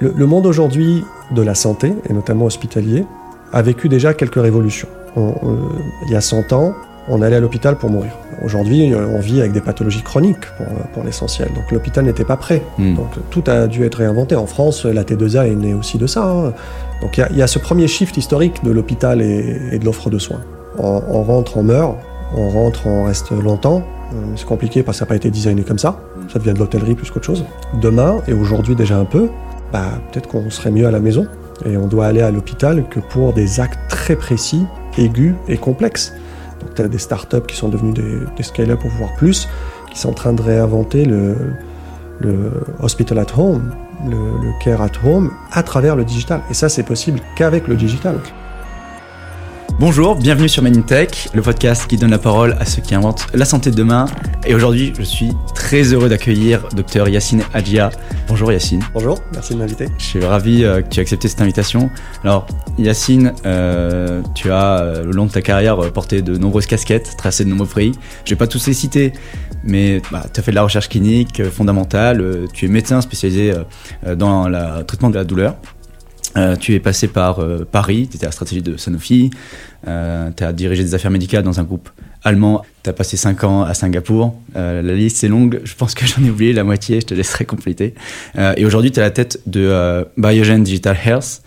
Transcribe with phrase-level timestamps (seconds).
[0.00, 3.04] Le, monde aujourd'hui de la santé, et notamment hospitalier,
[3.52, 4.88] a vécu déjà quelques révolutions.
[5.16, 6.74] il y a 100 ans,
[7.08, 8.12] on allait à l'hôpital pour mourir.
[8.42, 10.46] Aujourd'hui, on vit avec des pathologies chroniques
[10.94, 11.48] pour, l'essentiel.
[11.54, 12.62] Donc l'hôpital n'était pas prêt.
[12.78, 12.94] Hmm.
[12.94, 14.36] Donc tout a dû être réinventé.
[14.36, 16.24] En France, la T2A est née aussi de ça.
[16.24, 16.52] Hein.
[17.02, 20.40] Donc il y, a ce premier shift historique de l'hôpital et, de l'offre de soins.
[20.78, 21.96] On, rentre, on meurt.
[22.36, 23.82] On rentre, on reste longtemps.
[24.14, 26.00] Euh, c'est compliqué parce que ça n'a pas été designé comme ça.
[26.32, 27.44] Ça devient de l'hôtellerie plus qu'autre chose.
[27.82, 29.28] Demain, et aujourd'hui déjà un peu,
[29.72, 31.26] bah, peut-être qu'on serait mieux à la maison.
[31.66, 34.64] Et on doit aller à l'hôpital que pour des actes très précis,
[34.96, 36.12] aigus et complexes.
[36.60, 37.94] Donc tu as des startups qui sont devenus
[38.36, 39.48] des, scale-up pour voir plus,
[39.92, 41.36] qui sont en train de réinventer le,
[42.80, 43.74] hospital at home,
[44.08, 44.18] le,
[44.62, 46.40] care at home, à travers le digital.
[46.50, 48.16] Et ça, c'est possible qu'avec le digital.
[49.80, 53.46] Bonjour, bienvenue sur Tech, le podcast qui donne la parole à ceux qui inventent la
[53.46, 54.04] santé de demain.
[54.44, 57.88] Et aujourd'hui, je suis très heureux d'accueillir Dr Yacine Adjia.
[58.28, 58.82] Bonjour Yacine.
[58.92, 59.88] Bonjour, merci de m'inviter.
[59.96, 61.88] Je suis ravi euh, que tu aies accepté cette invitation.
[62.22, 67.16] Alors Yacine, euh, tu as, euh, au long de ta carrière, porté de nombreuses casquettes,
[67.16, 67.92] tracé de nombreux prix.
[68.26, 69.14] Je vais pas tous les citer,
[69.64, 73.54] mais bah, tu as fait de la recherche clinique fondamentale, tu es médecin spécialisé
[74.14, 75.56] dans le traitement de la douleur.
[76.36, 79.30] Euh, tu es passé par euh, Paris, tu étais à la stratégie de Sanofi,
[79.88, 81.90] euh, tu as dirigé des affaires médicales dans un groupe
[82.22, 84.34] allemand, tu as passé 5 ans à Singapour.
[84.54, 87.44] la liste est longue, je pense que j'en ai oublié la moitié, je te laisserai
[87.46, 87.94] compléter.
[88.56, 91.42] et aujourd'hui, tu es à la tête de Biogen Digital Health,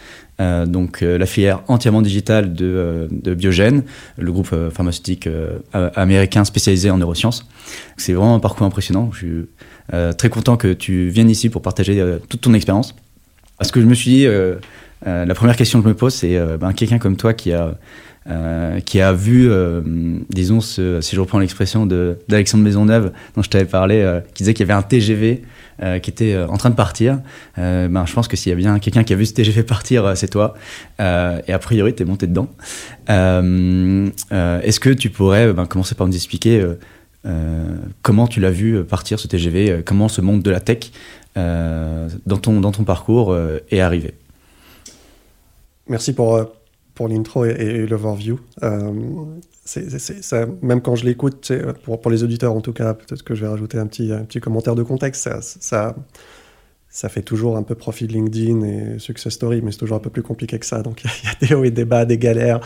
[0.67, 3.83] donc la filière entièrement digitale de, de Biogen,
[4.17, 5.29] le groupe pharmaceutique
[5.73, 7.47] américain spécialisé en neurosciences.
[7.97, 9.11] C'est vraiment un parcours impressionnant.
[9.13, 12.95] Je suis très content que tu viennes ici pour partager toute ton expérience.
[13.57, 14.55] Parce que je me suis dit, euh,
[15.07, 17.53] euh, la première question que je me pose, c'est euh, ben, quelqu'un comme toi qui
[17.53, 17.75] a,
[18.85, 19.51] qui a vu,
[20.29, 24.71] disons, si je reprends l'expression d'Alexandre Maisonneuve, dont je t'avais parlé, qui disait qu'il y
[24.71, 25.43] avait un TGV
[26.01, 27.19] qui était en train de partir.
[27.57, 30.15] ben, je pense que s'il y a bien quelqu'un qui a vu ce TGV partir,
[30.15, 30.53] c'est toi.
[30.99, 32.47] et a priori, tu es monté dedans.
[33.09, 36.65] Est-ce que tu pourrais ben, commencer par nous expliquer
[38.03, 40.91] comment tu l'as vu partir ce TGV, comment ce monde de la tech
[41.35, 44.13] dans, ton, dans ton parcours euh, est arrivé
[45.87, 46.45] Merci pour, euh,
[46.93, 48.39] pour l'intro et, l'overview.
[49.65, 51.51] c'est, même quand je l'écoute,
[51.83, 54.23] pour, pour les auditeurs en tout cas, peut-être que je vais rajouter un petit, un
[54.23, 55.29] petit commentaire de contexte.
[55.59, 55.95] Ça,
[56.89, 60.11] ça, fait toujours un peu profil LinkedIn et success story, mais c'est toujours un peu
[60.11, 60.83] plus compliqué que ça.
[60.83, 62.59] Donc il y, a des hauts et des bas, des galères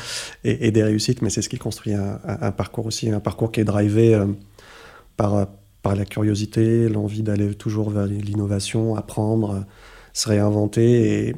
[0.44, 3.66] et, des réussites, mais c'est ce qui construit un, parcours aussi, un parcours qui est
[3.66, 4.19] drivé
[5.16, 5.47] par
[5.87, 9.65] par la curiosité, l'envie d'aller toujours vers l'innovation, apprendre,
[10.11, 11.33] se réinventer,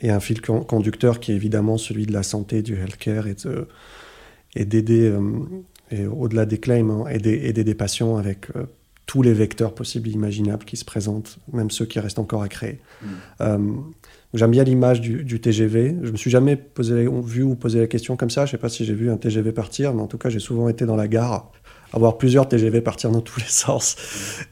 [0.00, 5.02] et, un fil conducteur qui est évidemment celui de la santé, du healthcare, et, d'aider,
[5.02, 5.20] euh,
[5.90, 8.64] et au-delà des claims, hein, aider, des patients avec euh,
[9.04, 12.48] tous les vecteurs possibles et imaginables qui se présentent, même ceux qui restent encore à
[12.48, 12.80] créer.
[13.02, 13.06] Mm.
[13.42, 13.58] Euh,
[14.32, 15.96] j'aime bien l'image du, TGV.
[16.02, 18.46] Je me suis jamais posé, vu ou posé la question comme ça.
[18.46, 20.70] Je sais pas si j'ai vu un TGV partir, mais en tout cas, j'ai souvent
[20.70, 21.52] été dans la gare
[21.92, 23.96] avoir plusieurs TGV partir dans tous les sens.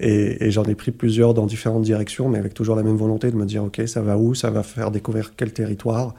[0.01, 3.37] Et, j'en ai pris plusieurs dans différentes directions, mais avec toujours la même volonté de
[3.37, 4.35] me dire, OK, ça va où?
[4.35, 6.15] Ça va faire découvrir quel territoire?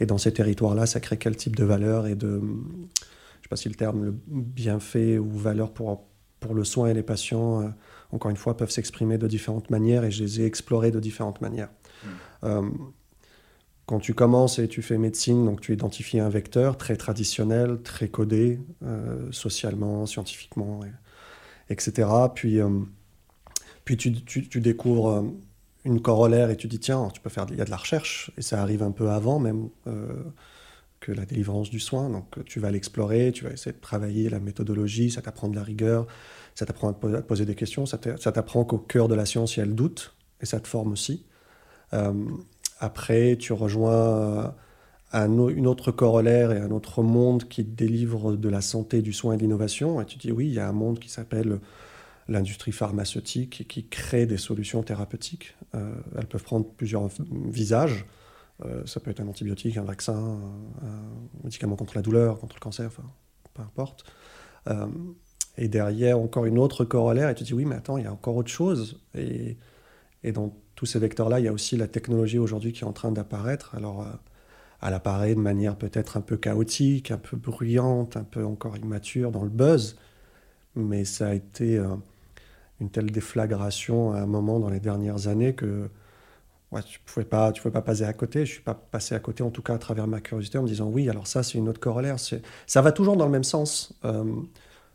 [0.00, 3.48] Et dans ces territoires-là, ça crée quel type de valeur et de, je ne sais
[3.50, 6.06] pas si le terme, le bienfait ou valeur pour,
[6.40, 7.68] pour le soin et les patients, euh,
[8.10, 11.42] encore une fois, peuvent s'exprimer de différentes manières et je les ai explorés de différentes
[11.42, 11.68] manières.
[12.02, 12.08] Mmh.
[12.44, 12.62] Euh,
[13.90, 18.06] quand tu commences et tu fais médecine, donc tu identifies un vecteur très traditionnel, très
[18.06, 20.82] codé, euh, socialement, scientifiquement,
[21.70, 22.08] etc.
[22.32, 22.68] Puis, euh,
[23.84, 25.22] puis tu, tu, découvres euh,
[25.84, 28.30] une corollaire et tu dis tiens, tu peux faire, il y a de la recherche
[28.38, 29.70] et ça arrive un peu avant même
[31.00, 32.08] que la délivrance du soin.
[32.10, 35.64] Donc tu vas l'explorer, tu vas essayer de travailler la méthodologie, ça t'apprend de la
[35.64, 36.06] rigueur,
[36.54, 39.62] ça t'apprend à poser des questions, ça t'apprend qu'au cœur de la science il y
[39.64, 41.26] a le doute et ça te forme aussi.
[42.80, 44.54] Après, tu rejoins
[45.12, 49.34] un, une autre corollaire et un autre monde qui délivre de la santé, du soin
[49.34, 50.00] et de l'innovation.
[50.00, 51.60] Et tu dis oui, il y a un monde qui s'appelle
[52.28, 55.56] l'industrie pharmaceutique et qui crée des solutions thérapeutiques.
[55.74, 58.06] Euh, elles peuvent prendre plusieurs visages.
[58.64, 60.38] Euh, ça peut être un antibiotique, un vaccin,
[60.82, 63.02] un, médicament contre la douleur, contre le cancer, enfin,
[63.54, 64.04] peu importe.
[64.68, 64.86] Euh,
[65.58, 68.12] et derrière, encore une autre corollaire, et tu dis oui, mais attends, il y a
[68.12, 69.00] encore autre chose.
[69.14, 69.56] Et,
[70.22, 72.94] et dans tous ces vecteurs-là, il y a aussi la technologie aujourd'hui qui est en
[72.94, 73.74] train d'apparaître.
[73.74, 74.06] Alors, euh,
[74.80, 79.30] elle apparaît de manière peut-être un peu chaotique, un peu bruyante, un peu encore immature
[79.30, 79.98] dans le buzz,
[80.76, 81.96] mais ça a été euh,
[82.80, 85.90] une telle déflagration à un moment dans les dernières années que
[86.72, 88.46] ouais, tu ne pouvais, pouvais pas passer à côté.
[88.46, 90.62] Je ne suis pas passé à côté, en tout cas à travers ma curiosité, en
[90.62, 92.16] me disant oui, alors ça, c'est une autre corollaire.
[92.66, 93.92] Ça va toujours dans le même sens.
[94.06, 94.24] Euh,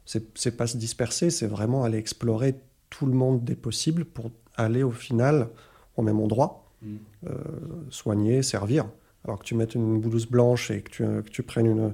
[0.05, 2.55] c'est pas se disperser, c'est vraiment aller explorer
[2.89, 5.49] tout le monde des possibles pour aller au final
[5.97, 6.61] au même endroit.
[7.27, 7.33] euh,
[7.89, 8.85] soigner, servir.
[9.23, 11.93] Alors que tu mettes une blouse blanche et que tu, que tu prennes une,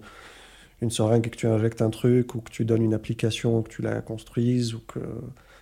[0.81, 3.69] une seringue et que tu injectes un truc, ou que tu donnes une application, que
[3.69, 4.99] tu la construises, ou que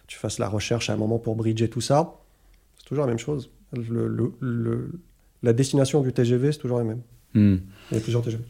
[0.07, 2.15] tu fasses la recherche à un moment pour bridger tout ça,
[2.77, 3.51] c'est toujours la même chose.
[3.73, 4.07] Le,
[4.39, 4.91] le,
[5.43, 7.01] la destination du TGV, c'est toujours la même.
[7.35, 7.57] Hmm.
[7.91, 8.43] Il y a plusieurs TGV.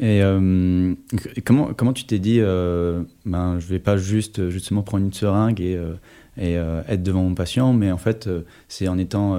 [0.00, 0.94] Et euh,
[1.44, 5.60] comment, comment tu t'es dit, euh, ben, je vais pas juste justement prendre une seringue
[5.60, 5.94] et, euh,
[6.36, 8.28] et euh, être devant mon patient, mais en fait,
[8.68, 9.38] c'est en étant,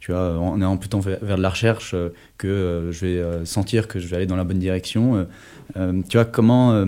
[0.00, 1.94] tu vois, en allant plutôt vers, vers de la recherche
[2.38, 5.26] que je vais sentir que je vais aller dans la bonne direction.
[5.74, 6.84] tu vois, comment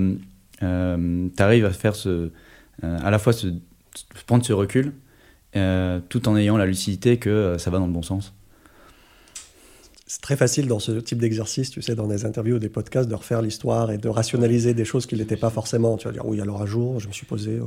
[0.60, 2.30] tu arrives à faire ce,
[2.82, 3.48] à la fois ce,
[4.26, 4.92] prendre ce recul,
[6.08, 8.34] tout en ayant la lucidité que ça va dans le bon sens
[10.06, 13.08] c'est très facile dans ce type d'exercice, tu sais, dans des interviews ou des podcasts,
[13.08, 15.96] de refaire l'histoire et de rationaliser des choses qui n'étaient pas forcément.
[15.96, 17.58] Tu vas dire, oui, alors un jour, je me suis posé.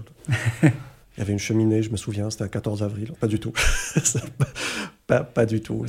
[1.18, 3.12] Il y avait une cheminée, je me souviens, c'était un 14 avril.
[3.20, 3.52] Pas du tout.
[5.08, 5.84] pas, pas, du tout.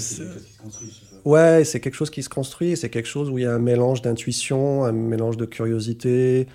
[1.26, 2.78] Ouais, c'est quelque chose qui se construit.
[2.78, 6.46] C'est quelque chose où il y a un mélange d'intuition, un mélange de curiosité,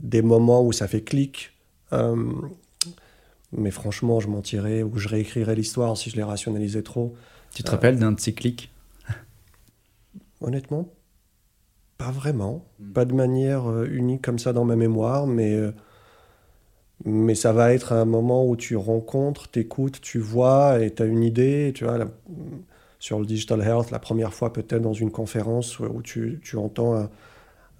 [0.00, 1.52] des moments où ça fait clic.
[1.92, 2.16] Euh,
[3.52, 7.14] mais franchement, je mentirais ou je réécrirais l'histoire si je les rationalisais trop.
[7.52, 8.72] Tu te rappelles d'un de ces clics?
[10.40, 10.88] Honnêtement,
[11.98, 12.64] pas vraiment.
[12.78, 12.92] Hmm.
[12.92, 15.72] Pas de manière euh, unique comme ça dans ma mémoire, mais, euh,
[17.04, 21.06] mais ça va être un moment où tu rencontres, t'écoutes, tu vois et tu as
[21.06, 21.72] une idée.
[21.74, 21.98] Tu vois,
[22.98, 26.96] sur le digital health, la première fois peut-être dans une conférence où tu, tu entends
[26.96, 27.10] un,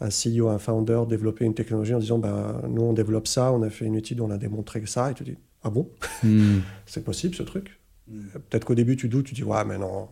[0.01, 3.63] un, CEO, un founder développer une technologie en disant ben, Nous, on développe ça, on
[3.63, 5.11] a fait une étude, on a démontré ça.
[5.11, 5.91] Et tu dis Ah bon?
[6.23, 6.59] Hmm.
[6.87, 7.81] C'est possible ce truc?
[8.09, 8.29] Hmm.
[8.51, 10.09] Peut-être qu'au début, tu doutes, tu dis Ouais, mais non,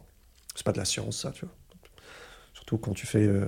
[0.55, 1.31] c'est pas de la science, ça.
[1.33, 1.55] Tu vois.
[2.55, 3.47] Surtout quand tu fais, euh,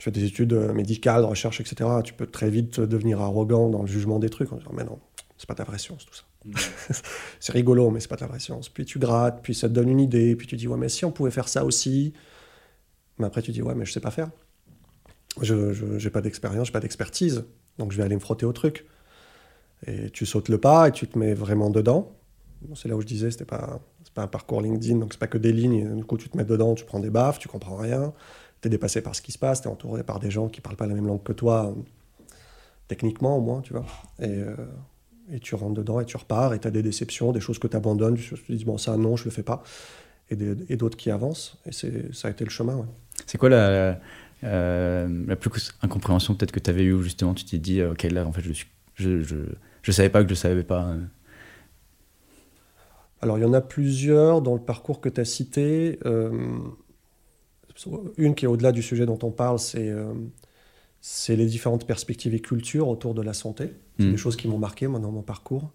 [0.00, 1.90] tu fais des études euh, médicales, de recherche, etc.
[2.02, 4.98] Tu peux très vite devenir arrogant dans le jugement des trucs en disant Mais non,
[5.36, 6.22] c'est pas ta vraie science, tout ça.
[6.46, 6.54] Mm.
[7.38, 8.70] c'est rigolo, mais c'est pas ta vraie science.
[8.70, 11.04] Puis tu grattes, puis ça te donne une idée, puis tu dis Ouais, mais si
[11.04, 12.14] on pouvait faire ça aussi.
[13.18, 14.30] Mais après, tu dis Ouais, mais je sais pas faire.
[15.42, 17.44] Je n'ai pas d'expérience, j'ai pas d'expertise.
[17.76, 18.86] Donc je vais aller me frotter au truc.
[19.86, 22.16] Et tu sautes le pas et tu te mets vraiment dedans.
[22.74, 25.26] c'est là où je disais, c'était pas c'est pas un parcours LinkedIn, donc c'est pas
[25.26, 25.94] que des lignes.
[25.94, 28.14] Du coup, tu te mets dedans, tu prends des baffes, tu comprends rien.
[28.60, 30.60] Tu es dépassé par ce qui se passe, tu es entouré par des gens qui
[30.60, 31.74] parlent pas la même langue que toi,
[32.88, 33.86] techniquement au moins, tu vois.
[34.20, 34.54] Et, euh,
[35.32, 37.68] et tu rentres dedans et tu repars et tu as des déceptions, des choses que
[37.68, 38.16] tu abandonnes.
[38.16, 39.62] Tu te dis, bon, ça, non, je le fais pas.
[40.30, 41.56] Et d'autres qui avancent.
[41.66, 41.72] Et
[42.12, 42.86] ça a été le chemin, ouais.
[43.26, 43.98] C'est quoi la,
[44.44, 48.04] euh, la plus incompréhension peut-être que tu avais eu où justement tu t'es dit, ok,
[48.04, 49.36] là, en fait, je, suis, je, je,
[49.82, 51.00] je savais pas que je savais pas euh,
[53.22, 55.98] alors il y en a plusieurs dans le parcours que tu as cité.
[56.06, 56.58] Euh,
[58.16, 60.12] une qui est au-delà du sujet dont on parle, c'est euh,
[61.28, 63.72] les différentes perspectives et cultures autour de la santé.
[63.98, 64.10] C'est mm.
[64.10, 65.70] des choses qui m'ont marqué moi, dans mon parcours.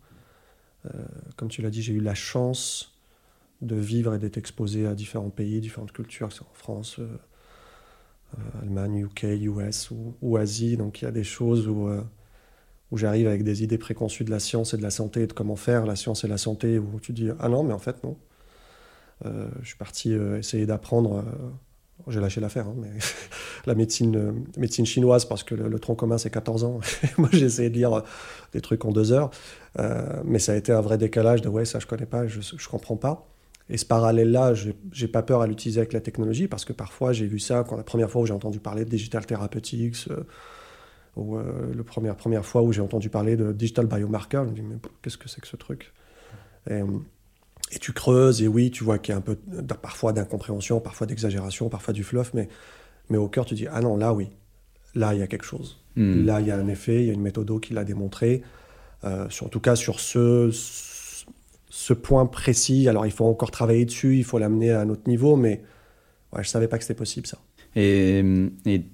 [0.86, 0.90] Euh,
[1.36, 2.98] comme tu l'as dit, j'ai eu la chance
[3.62, 7.00] de vivre et d'être exposé à différents pays, différentes cultures, en France,
[8.62, 10.76] Allemagne, UK, US ou, ou, Asie.
[10.76, 11.90] Donc il y a des choses où
[12.92, 15.34] où j'arrive avec des idées préconçues de la science et de la santé et de
[15.34, 18.04] comment faire la science et la santé, où tu dis ah non, mais en fait
[18.04, 18.18] non.
[19.26, 21.50] Euh, je suis parti euh, essayer d'apprendre, euh,
[22.08, 22.90] j'ai lâché l'affaire, hein, mais
[23.66, 26.80] la médecine, médecine chinoise parce que le, tronc commun c'est 14 ans.
[27.18, 28.04] Moi j'ai essayé de lire
[28.54, 29.32] des trucs en deux heures,
[30.24, 32.70] mais ça a été un vrai décalage de ouais, ça je connais pas, je, je
[32.70, 33.28] comprends pas.
[33.68, 34.54] Et ce parallèle-là,
[34.92, 37.76] j'ai pas peur à l'utiliser avec la technologie parce que parfois j'ai vu ça quand
[37.76, 40.08] la première fois où j'ai entendu parler de digital therapeutics
[41.16, 44.56] ou euh, la première, première fois où j'ai entendu parler de digital biomarker, je me
[44.56, 45.94] dis, mais qu'est-ce que c'est que ce truc?
[47.72, 49.38] Et, tu creuses, et oui, tu vois qu'il y a un peu
[49.82, 52.48] parfois d'incompréhension, parfois d'exagération, parfois du fluff, mais,
[53.10, 54.30] mais au cœur, tu dis, ah non, là, oui,
[54.94, 55.84] là, il y a quelque chose.
[55.96, 56.26] Hmm.
[56.26, 58.42] Là, il y a un effet, il y a une méthode qui l'a démontré.
[59.04, 60.50] Euh, sur, en tout cas, sur ce,
[61.70, 65.08] ce point précis, alors il faut encore travailler dessus, il faut l'amener à un autre
[65.08, 65.62] niveau, mais
[66.34, 67.38] ouais, je ne savais pas que c'était possible, ça.
[67.78, 68.24] Et,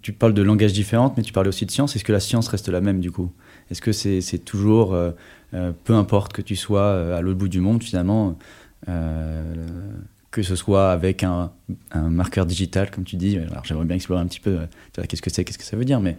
[0.01, 1.95] tu parles de langages différents, mais tu parles aussi de science.
[1.95, 3.31] Est-ce que la science reste la même du coup?
[3.69, 5.11] Est-ce que c'est toujours, euh,
[5.53, 8.37] euh, peu importe que tu sois à l'autre bout du monde finalement,
[8.85, 11.51] que ce soit avec un,
[11.93, 14.59] marqueur digital, comme tu dis, alors j'aimerais bien explorer un petit peu
[15.07, 16.17] qu'est-ce que c'est, qu'est-ce que ça veut dire, mais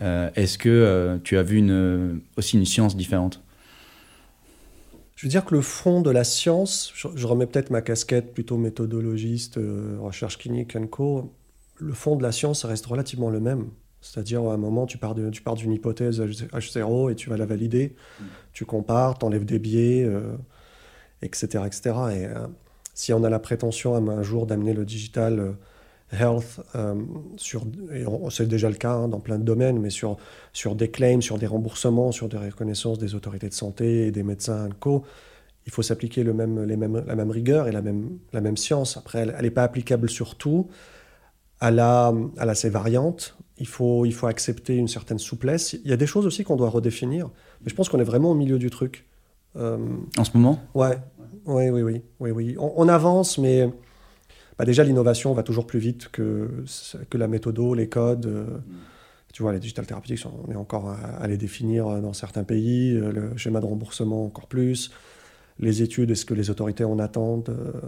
[0.00, 3.42] est-ce que tu as vu une, aussi une science différente?
[5.16, 8.34] Je veux dire que le fond de la science, je, je remets peut-être ma casquette
[8.34, 9.58] plutôt méthodologiste,
[10.00, 11.32] recherche clinique and co
[11.78, 13.66] le fond de la science reste relativement le même.
[14.00, 17.94] C'est-à-dire, à un moment, tu pars, d'une hypothèse H0 et tu vas la valider.
[18.20, 18.24] Mm.
[18.52, 20.06] Tu compares, tu enlèves des biais,
[21.24, 21.82] etc., euh, etc.
[21.84, 22.46] Et euh,
[22.94, 25.52] si on a la prétention un, jour d'amener le digital euh,
[26.12, 26.60] health
[27.36, 30.16] sur, et c'est déjà le cas hein, dans plein de domaines, mais sur,
[30.52, 34.22] sur des claims, sur des remboursements, sur des reconnaissances des autorités de santé et des
[34.22, 35.04] médecins co,
[35.66, 38.56] il faut s'appliquer le même, les mêmes, la même rigueur et la même, la même
[38.56, 38.96] science.
[38.96, 40.68] Après, elle n'est pas applicable sur tout.
[41.60, 43.36] Elle a, elle a ses variantes.
[43.58, 45.72] Il faut, il faut accepter une certaine souplesse.
[45.72, 47.30] Il y a des choses aussi qu'on doit redéfinir.
[47.62, 49.06] Mais je pense qu'on est vraiment au milieu du truc.
[49.56, 49.78] Euh,
[50.18, 50.60] en ce moment?
[50.74, 50.98] Ouais.
[51.46, 52.02] Oui, oui, oui.
[52.20, 52.56] oui, oui.
[52.58, 53.68] On, avance, mais
[54.58, 56.48] bah déjà, l'innovation va toujours plus vite que,
[57.10, 58.26] que la méthode, les codes.
[58.26, 58.46] Euh,
[59.32, 62.92] tu vois, les digital thérapeutiques, on est encore à, à, les définir dans certains pays.
[62.92, 64.90] Le schéma de remboursement, encore plus
[65.58, 67.48] les études est ce que les autorités en attendent.
[67.50, 67.80] Euh,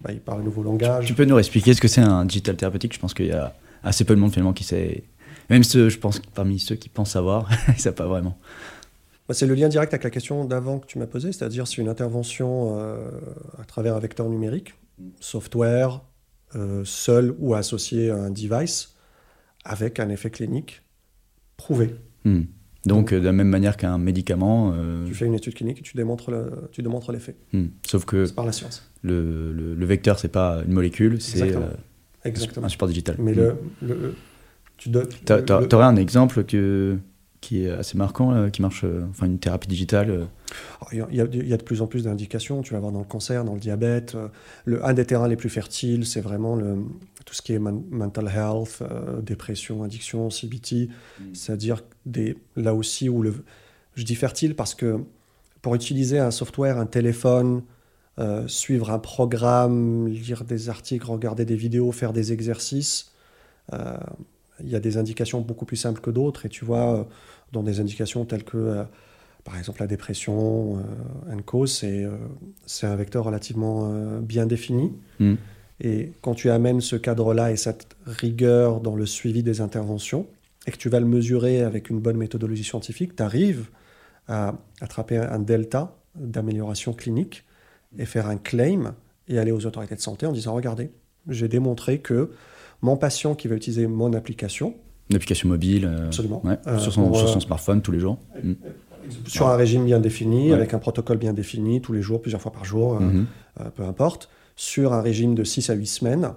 [0.00, 1.06] bah, ils parlent un nouveau langage.
[1.06, 2.94] Tu, peux nous expliquer ce que c'est un digital thérapeutique?
[2.94, 5.04] Je pense qu'il y a assez peu de monde finalement qui sait.
[5.50, 8.38] Même ceux, je pense, parmi ceux qui pensent savoir, ils ne savent pas vraiment.
[9.26, 11.80] Bah, c'est le lien direct avec la question d'avant que tu m'as posée, c'est-à-dire c'est
[11.80, 13.08] une intervention euh,
[13.58, 14.74] à travers un vecteur numérique,
[15.20, 16.02] software,
[16.56, 18.94] euh, seul ou associé à un device,
[19.64, 20.82] avec un effet clinique
[21.56, 21.96] prouvé.
[22.24, 22.42] Hmm.
[22.84, 24.72] Donc, euh, de la même manière qu'un médicament.
[24.76, 26.30] Euh, tu fais une étude clinique et tu démontres,
[26.70, 27.34] tu démontres l'effet.
[27.54, 27.68] Hmm.
[27.86, 28.26] Sauf que.
[28.26, 28.90] C'est par la science.
[29.02, 31.56] Le, le, le vecteur, c'est pas une molécule, c'est
[32.62, 33.16] un support digital.
[33.18, 33.54] Mais hmm.
[33.80, 34.26] le,
[34.76, 34.90] tu
[35.74, 36.98] aurais un exemple que,
[37.44, 40.28] qui est assez marquant, qui marche, enfin une thérapie digitale
[40.92, 43.00] il y, a, il y, a, de plus en plus d'indications, tu vas voir dans
[43.00, 44.16] le cancer, dans le diabète.
[44.64, 46.76] Le, un des terrains les plus fertiles, c'est vraiment le,
[47.24, 51.34] tout ce qui est mental health, euh, dépression, addiction, CBT, mm.
[51.34, 53.34] c'est-à-dire des, là aussi où le,
[53.94, 55.00] je dis fertile parce que
[55.62, 57.62] pour utiliser un software, un téléphone,
[58.18, 63.12] euh, suivre un programme, lire des articles, regarder des vidéos, faire des exercices,
[63.72, 63.96] euh,
[64.60, 66.46] il y a des indications beaucoup plus simples que d'autres.
[66.46, 67.08] Et tu vois,
[67.52, 68.84] dans des indications telles que,
[69.42, 70.78] par exemple, la dépression,
[71.28, 72.06] euh, co, c'est
[72.82, 74.92] un vecteur relativement bien défini.
[75.18, 75.34] Mm.
[75.80, 80.26] Et quand tu amènes ce cadre-là et cette rigueur dans le suivi des interventions,
[80.66, 83.68] et que tu vas le mesurer avec une bonne méthodologie scientifique, tu arrives
[84.28, 87.44] à attraper un delta d'amélioration clinique
[87.98, 88.94] et faire un claim
[89.28, 90.90] et aller aux autorités de santé en disant, regardez,
[91.28, 92.30] j'ai démontré que
[92.82, 94.74] mon patient qui va utiliser mon application,
[95.10, 96.42] une application mobile, euh, Absolument.
[96.46, 98.18] Euh, sur, son, sur, son, smartphone tous les jours.
[98.42, 98.52] Mm.
[99.26, 102.52] Sur un régime bien défini, avec un protocole bien défini, tous les jours, plusieurs fois
[102.52, 103.24] par jour, mm-hmm.
[103.60, 106.30] euh, peu importe sur un régime de 6 à 8 semaines,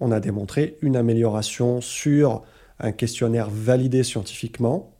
[0.00, 2.42] on a démontré une amélioration sur
[2.80, 4.94] un questionnaire validé scientifiquement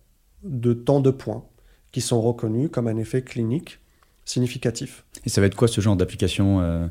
[0.44, 1.44] de tant de points
[1.92, 3.80] qui sont reconnus comme un effet clinique
[4.24, 5.04] significatif.
[5.24, 6.88] Et ça va être quoi ce genre d'application euh, euh,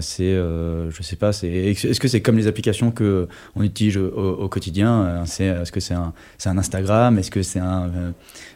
[0.00, 4.48] c'est, euh, je sais pas, est-ce que c'est comme les applications que on utilise au,
[4.48, 6.12] quotidien euh, Est-ce que c'est un,
[6.44, 8.14] Instagram Est-ce que c'est un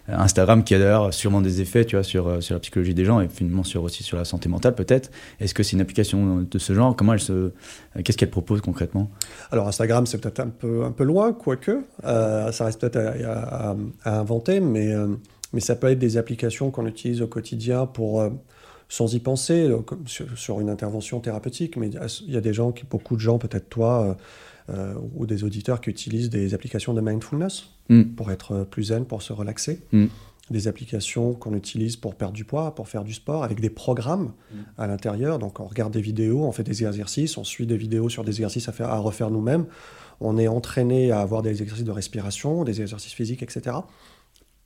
[0.09, 3.29] Instagram qui a d'ailleurs sûrement des effets, tu vois, sur, la psychologie des gens et
[3.29, 5.11] finalement sur aussi sur la santé mentale peut-être.
[5.41, 6.95] Est-ce que c'est une application de ce genre?
[6.95, 7.51] Comment elle se,
[8.05, 9.11] qu'est-ce qu'elle propose concrètement?
[9.51, 14.19] Alors Instagram, c'est peut-être un peu, un peu loin, quoique, ça reste peut-être à, à,
[14.19, 14.95] inventer, mais,
[15.53, 18.23] mais ça peut être des applications qu'on utilise au quotidien pour
[18.89, 22.85] sans y penser, euh, sur, une intervention thérapeutique, mais il y a des gens, qui,
[22.85, 24.17] beaucoup de gens, peut-être toi,
[24.71, 28.03] euh, euh, ou des auditeurs qui utilisent des applications de mindfulness mm.
[28.17, 29.83] pour être plus zen, pour se relaxer.
[29.93, 30.07] Mm.
[30.51, 34.33] Des applications qu'on utilise pour perdre du poids, pour faire du sport, avec des programmes
[34.53, 34.57] mm.
[34.79, 35.39] à l'intérieur.
[35.41, 38.31] Donc on regarde des vidéos, on fait des exercices, on suit des vidéos sur des
[38.31, 39.67] exercices à, faire, à refaire nous-mêmes.
[40.21, 43.77] On est entraîné à avoir des exercices de respiration, des exercices physiques, etc.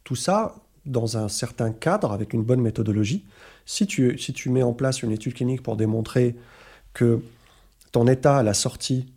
[0.04, 0.54] Tout ça
[0.86, 3.24] dans un certain cadre, avec une bonne méthodologie,
[3.66, 6.36] si tu, si tu mets en place une étude clinique pour démontrer
[6.94, 7.22] que
[7.92, 9.12] ton état à la sortie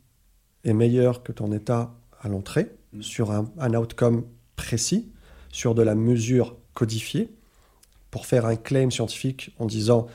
[0.63, 3.01] est meilleur que ton état à l'entrée, mm.
[3.01, 4.23] sur un, un, outcome
[4.55, 5.11] précis,
[5.49, 7.33] sur de la mesure codifiée,
[8.11, 10.07] pour faire un claim scientifique en disant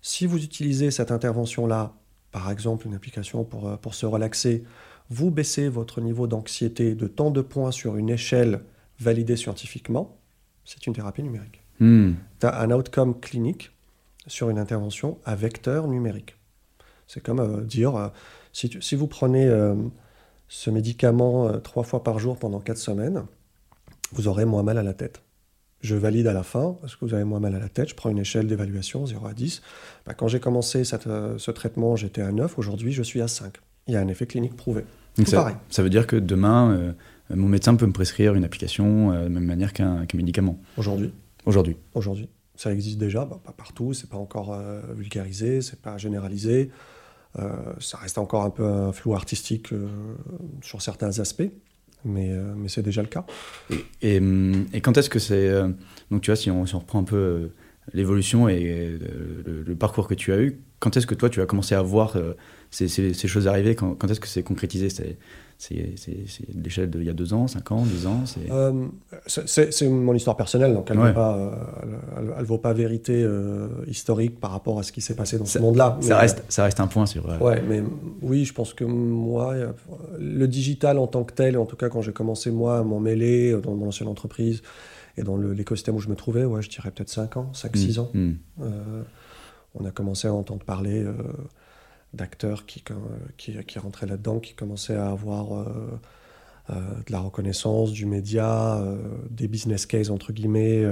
[0.00, 1.92] si vous utilisez cette intervention-là,
[2.30, 4.64] par exemple une application pour, euh, pour se relaxer,
[5.10, 8.60] vous baissez votre niveau d'anxiété de tant de points sur une échelle
[8.98, 10.16] validée scientifiquement,
[10.66, 11.62] c'est une thérapie numérique.
[11.80, 12.12] Hmm.
[12.40, 13.70] Tu as un outcome clinique
[14.26, 16.36] sur une intervention à vecteur numérique.
[17.06, 18.08] C'est comme euh, dire, euh,
[18.52, 19.74] si, si, vous prenez euh,
[20.48, 23.24] ce médicament trois fois par jour pendant quatre semaines,
[24.12, 25.22] vous aurez moins mal à la tête.
[25.82, 27.94] Je valide à la fin, est-ce que vous avez moins mal à la tête Je
[27.94, 29.62] prends une échelle d'évaluation, 0 à 10.
[30.06, 33.54] Bah, quand j'ai commencé ce traitement, j'étais à 9, aujourd'hui je suis à 5.
[33.86, 34.84] Il y a un effet clinique prouvé.
[35.26, 35.56] ça, pareil.
[35.68, 36.94] ça veut dire que demain,
[37.30, 41.12] mon médecin peut me prescrire une application de la même manière qu'un médicament Aujourd'hui?
[41.44, 41.76] Aujourd'hui.
[41.94, 42.28] Aujourd'hui.
[42.56, 46.70] Ça existe déjà, bah, pas partout, c'est pas encore euh, vulgarisé, c'est pas généralisé.
[47.38, 49.86] Euh, ça reste encore un peu un flou artistique euh,
[50.62, 51.50] sur certains aspects,
[52.04, 53.26] mais, mais c'est déjà le cas.
[54.00, 54.16] Et,
[54.72, 55.50] et, quand est-ce que c'est.
[56.10, 57.50] donc tu vois, si on, si on, reprend un peu
[57.92, 61.74] l'évolution et le, parcours que tu as eu, quand est-ce que toi tu as commencé
[61.74, 62.16] à voir
[62.70, 63.74] ces, ces, choses arriver?
[63.74, 64.88] Quand, quand est-ce que c'est concrétisé?
[65.58, 65.94] C'est
[66.54, 68.86] l'échelle d'il y a deux ans, cinq ans, dix ans euh,
[69.26, 74.78] C'est mon histoire personnelle, donc elle ne vaut, vaut, pas vérité euh, historique par rapport
[74.78, 75.98] à ce qui s'est passé dans ce monde-là.
[76.00, 77.26] Ça reste, ça reste un point sur.
[77.40, 77.82] Ouais, mais
[78.22, 79.54] oui, je pense que moi,
[80.18, 83.00] le digital en tant que tel, en tout cas quand j'ai commencé moi à m'en
[83.00, 84.62] mêler dans mon ancienne entreprise
[85.16, 88.00] et dans l'écosystème où je me trouvais, ouais, je dirais peut-être 5 ans, 5-6 mmh,
[88.00, 88.10] ans.
[88.12, 88.32] Mmh.
[88.60, 89.02] Euh,
[89.74, 91.04] on a commencé à entendre parler
[92.16, 92.82] d'acteurs qui,
[93.36, 96.00] qui, qui, rentraient là-dedans, qui commençaient à avoir euh,
[96.70, 96.74] euh,
[97.06, 98.96] de la reconnaissance, du média, euh,
[99.30, 100.84] des business cases, entre guillemets,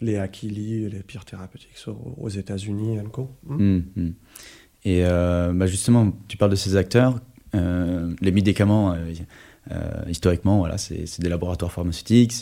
[0.00, 1.76] les Akili, les pires thérapeutiques
[2.18, 3.02] aux États-Unis, et
[3.52, 4.10] mmh, mmh.
[4.84, 7.20] Et bah justement, tu parles de ces acteurs.
[7.54, 8.94] les médicaments,
[10.08, 12.32] historiquement, voilà, c'est des laboratoires pharmaceutiques,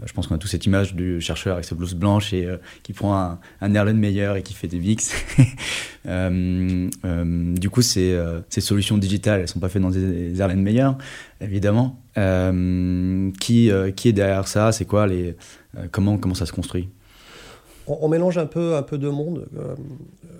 [0.00, 2.46] euh, je pense qu'on a tous cette image du chercheur avec sa blouse blanche et
[2.46, 5.12] euh, qui prend un, un Erlenmeyer et qui fait des VIX.
[6.04, 6.88] Euh,
[7.54, 10.88] du coup, ces, ces, solutions digitales, elles ne sont pas faites dans des, Erlenmeyer,
[11.40, 12.00] évidemment.
[12.16, 14.72] qui, qui est derrière ça?
[14.72, 15.36] C'est quoi les,
[15.92, 16.88] comment, comment ça se construit?
[17.86, 19.48] On, mélange un peu, un peu de monde.
[19.56, 19.74] Euh,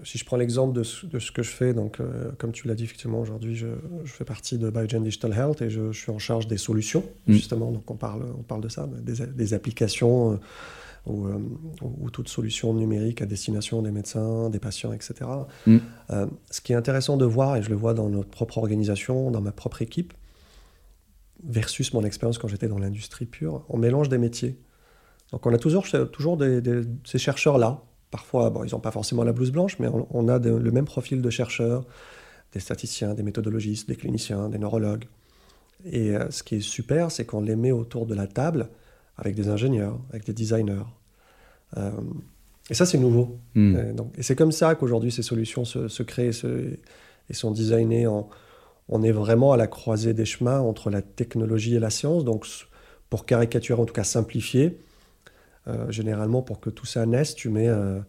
[0.04, 2.74] si je prends l'exemple de, de, ce que je fais, donc, euh, comme tu l'as
[2.74, 3.68] dit, effectivement, aujourd'hui, je,
[4.04, 7.32] je, fais partie de Biogen Digital Health et je, suis en charge des solutions, mm.
[7.32, 7.70] justement.
[7.70, 10.36] Donc, on parle, on parle de ça, des, des applications euh,
[11.06, 11.26] ou,
[11.82, 15.14] ou, toute solution numérique à destination des médecins, des patients, etc.
[15.66, 15.78] Mm.
[16.50, 19.40] ce qui est intéressant de voir, et je le vois dans notre propre organisation, dans
[19.40, 20.12] ma propre équipe,
[21.44, 24.58] versus mon expérience quand j'étais dans l'industrie pure, on mélange des métiers.
[25.32, 26.38] Donc on a toujours, toujours
[27.04, 27.82] ces chercheurs-là.
[28.10, 31.22] Parfois, bon, ils n'ont pas forcément la blouse blanche, mais on, a le même profil
[31.22, 31.84] de chercheurs,
[32.52, 35.06] des statisticiens, des méthodologistes, des cliniciens, des neurologues.
[35.84, 38.68] Et euh, ce qui est super, c'est qu'on les met autour de la table
[39.16, 40.84] avec des ingénieurs, avec des designers.
[41.78, 41.90] Euh,
[42.70, 43.38] et ça, c'est nouveau.
[43.54, 43.76] Hmm.
[43.76, 46.30] Et, donc, et c'est comme ça qu'aujourd'hui, ces solutions se, créent
[47.28, 48.06] et sont designées.
[48.06, 48.28] En,
[48.88, 52.24] on est vraiment à la croisée des chemins entre la technologie et la science.
[52.24, 52.46] Donc,
[53.10, 54.78] pour caricaturer, en tout cas simplifier,
[55.68, 58.00] euh, généralement, pour que tout ça naisse, tu mets euh,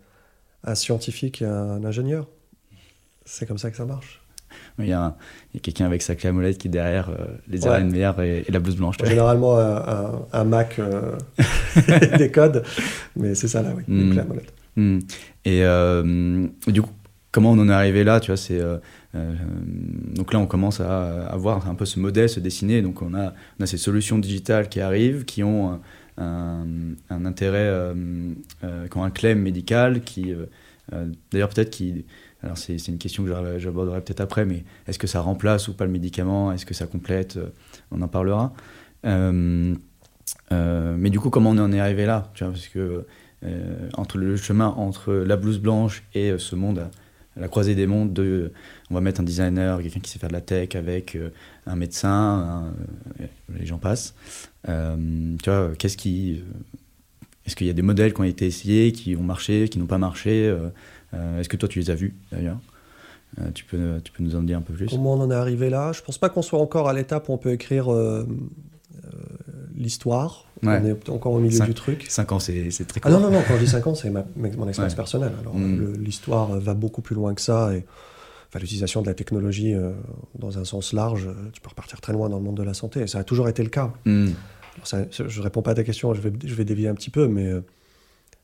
[0.63, 2.27] un scientifique et un ingénieur.
[3.25, 4.21] C'est comme ça que ça marche.
[4.79, 5.15] Il y a,
[5.61, 7.83] quelqu'un avec sa clé à molette qui derrière euh, les ouais.
[7.83, 8.97] meilleures et, la blouse blanche.
[9.03, 10.79] Généralement un, Mac
[12.17, 12.63] des codes,
[13.15, 14.53] mais c'est ça là, oui, les clés à molette.
[14.75, 14.99] Hmm.
[15.45, 16.91] Et du coup,
[17.31, 18.61] comment on en est arrivé là Tu vois, c'est
[19.13, 22.83] donc là, on commence à, à, voir un peu ce modèle se dessiner.
[22.83, 25.79] Donc on a, on a ces solutions digitales qui arrivent, qui ont
[26.17, 27.93] un, intérêt, euh,
[28.63, 30.45] euh, qui ont un claim médical, qui, euh,
[31.31, 32.05] d'ailleurs peut-être qui,
[32.41, 35.85] alors c'est une question que j'aborderai peut-être après, mais est-ce que ça remplace ou pas
[35.85, 36.51] le médicament?
[36.51, 37.39] Est-ce que ça complète?
[37.91, 38.53] On en parlera.
[39.03, 39.75] mais
[41.09, 42.31] du coup, comment on en est arrivé là?
[42.33, 43.05] Tu vois, Parce que
[43.95, 46.89] entre le chemin entre la blouse blanche et ce monde
[47.35, 48.51] la croisée des mondes de
[48.93, 51.17] on va mettre un designer, quelqu'un qui sait faire de la tech avec
[51.65, 52.73] un médecin,
[53.57, 54.13] les gens passent.
[54.69, 56.39] Euh, tu vois, qu'est-ce qui.
[56.39, 56.53] Euh,
[57.45, 59.85] est-ce qu'il y a des modèles qui ont été essayés, qui ont marché, qui n'ont
[59.85, 60.47] pas marché
[61.13, 62.59] euh, Est-ce que toi, tu les as vus d'ailleurs?
[63.53, 64.85] Tu, peux, tu peux nous en dire un peu plus?
[64.85, 67.33] Comment on en est arrivé là Je pense pas qu'on soit encore à l'étape où
[67.33, 67.89] on peut écrire
[69.75, 70.45] l'histoire.
[70.61, 72.05] On est encore au milieu du truc.
[72.07, 73.11] 5 ans, c'est très court.
[73.11, 75.33] Ah non, non, non, quand je dis 5 ans, c'est mon expérience personnelle.
[75.41, 75.95] Alors, mm.
[75.95, 77.75] l'histoire va beaucoup plus loin que ça.
[77.75, 77.83] Et,
[78.59, 79.73] l'utilisation de la technologie
[80.37, 83.01] dans un sens large, tu peux repartir très loin dans le monde de la santé.
[83.01, 83.93] Et ça a toujours été le cas.
[84.05, 84.31] Mm
[84.85, 87.27] je ne réponds pas à ta question, je vais, je vais dévier un petit peu,
[87.27, 87.51] mais,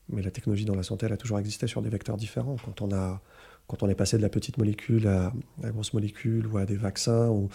[0.08, 2.56] mais la technologie dans la santé, elle a toujours existé sur des vecteurs différents.
[2.64, 3.20] Quand on, a,
[3.66, 6.76] quand on est passé de la petite molécule à la grosse molécule ou à des
[6.76, 7.48] vaccins ou,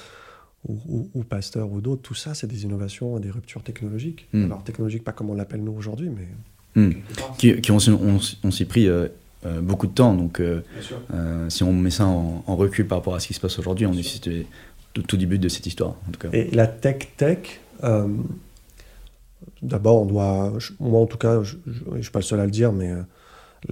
[0.68, 4.28] ou, ou, Pasteur ou d'autres, tout ça, c'est des innovations, des ruptures technologiques.
[4.34, 4.46] Hmm.
[4.46, 6.28] Alors, technologiques, pas comme on l'appelle nous aujourd'hui, mais.
[6.78, 6.92] Hmm.
[7.38, 7.78] Qui, qui, ont,
[8.44, 9.08] on, s'y pris euh,
[9.46, 10.14] euh, beaucoup de temps.
[10.14, 10.62] Donc, euh,
[11.50, 13.94] si on met ça en, recul par rapport à ce qui se passe aujourd'hui, on
[13.94, 14.46] est
[14.98, 15.96] au tout début de cette histoire.
[16.08, 16.30] En tout cas.
[16.34, 17.62] Et la tech-tech,
[19.62, 21.56] D'abord, on doit, moi en tout cas, je
[21.92, 23.02] ne suis pas le seul à le dire, mais euh,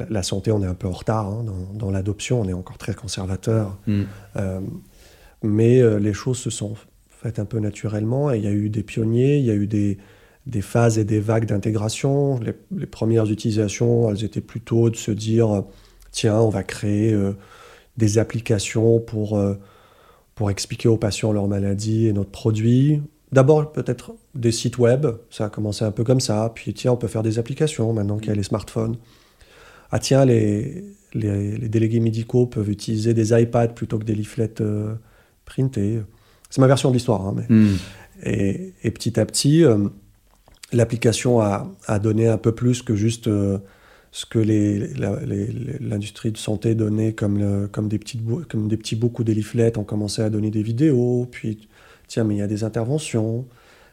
[0.09, 2.93] la, santé, on est un peu en retard hein, dans, l'adoption, on est encore très
[2.93, 3.77] conservateur.
[3.85, 4.01] Mm.
[4.37, 4.59] Euh,
[5.43, 6.75] mais euh, les choses se sont
[7.09, 9.67] faites un peu naturellement et il y a eu des pionniers, il y a eu
[9.67, 9.97] des,
[10.45, 12.39] des phases et des vagues d'intégration.
[12.39, 15.63] Les, premières utilisations, elles étaient plutôt de se dire
[16.11, 17.15] tiens, on va créer
[17.97, 19.41] des applications pour,
[20.35, 23.01] pour expliquer aux patients leur maladie et notre produit.
[23.33, 26.51] D'abord, peut-être des sites web, ça a commencé un peu comme ça.
[26.53, 28.97] Puis, tiens, on peut faire des applications maintenant qu'il y a les smartphones.
[29.89, 30.83] Ah, tiens, les,
[31.15, 34.93] les, délégués médicaux peuvent utiliser des iPads plutôt que des leaflets euh,
[35.45, 36.01] printés.
[36.51, 37.25] C'est ma version de l'histoire.
[37.25, 37.55] Hein, mais...
[37.55, 37.75] Hmm.
[38.23, 39.89] et, petit à petit, euh,
[40.71, 43.59] l'application a, a, donné un peu plus que juste euh,
[44.11, 47.99] ce que l'industrie de santé donnait comme, comme, des
[48.47, 51.67] comme des petits bouts des leaflets ont commencé à donner des vidéos, puis
[52.07, 53.45] tiens, mais il y a des interventions.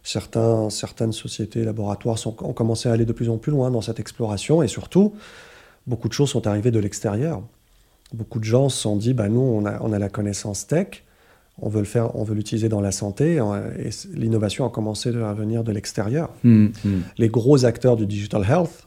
[0.02, 4.62] Certaines sociétés, laboratoires ont commencé à aller de plus en plus loin dans cette exploration,
[4.62, 5.14] et surtout,
[5.86, 7.42] beaucoup de choses sont arrivées de l'extérieur.
[8.12, 11.02] Beaucoup de gens se sont dit, bah, nous, on on a la connaissance tech,
[11.62, 15.32] on veut le faire, on veut l'utiliser dans la santé, et l'innovation a commencé à
[15.34, 16.30] venir de l'extérieur.
[16.42, 16.88] Mmh, mmh.
[17.18, 18.86] Les gros acteurs du digital health,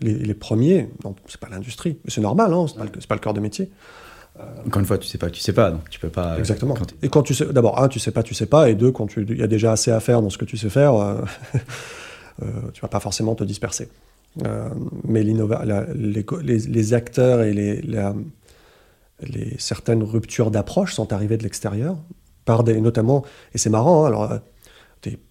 [0.00, 0.88] les, les premiers,
[1.26, 3.70] c'est pas l'industrie, c'est normal, hein, c'est pas, pas, le cœur de métier.
[4.66, 6.38] Encore une fois, tu sais pas, tu sais pas, donc tu peux pas.
[6.38, 6.74] Exactement.
[7.02, 9.16] et quand tu sais, d'abord, un, tu sais pas, tu sais pas, et deux, quand
[9.16, 11.22] il y a déjà assez à faire dans ce que tu sais faire, euh,
[12.42, 13.88] euh, tu vas pas forcément te disperser.
[14.44, 14.68] Euh,
[15.04, 15.34] mais les,
[16.68, 17.80] les, acteurs et les,
[19.20, 21.96] les certaines ruptures d'approche sont arrivées de l'extérieur,
[22.44, 23.24] par des, notamment,
[23.54, 24.40] et c'est marrant, hein, alors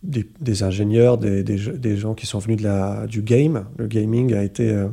[0.04, 3.66] des, des, ingénieurs, des, des, gens qui sont venus de la, du game.
[3.78, 4.88] Le gaming a été, euh,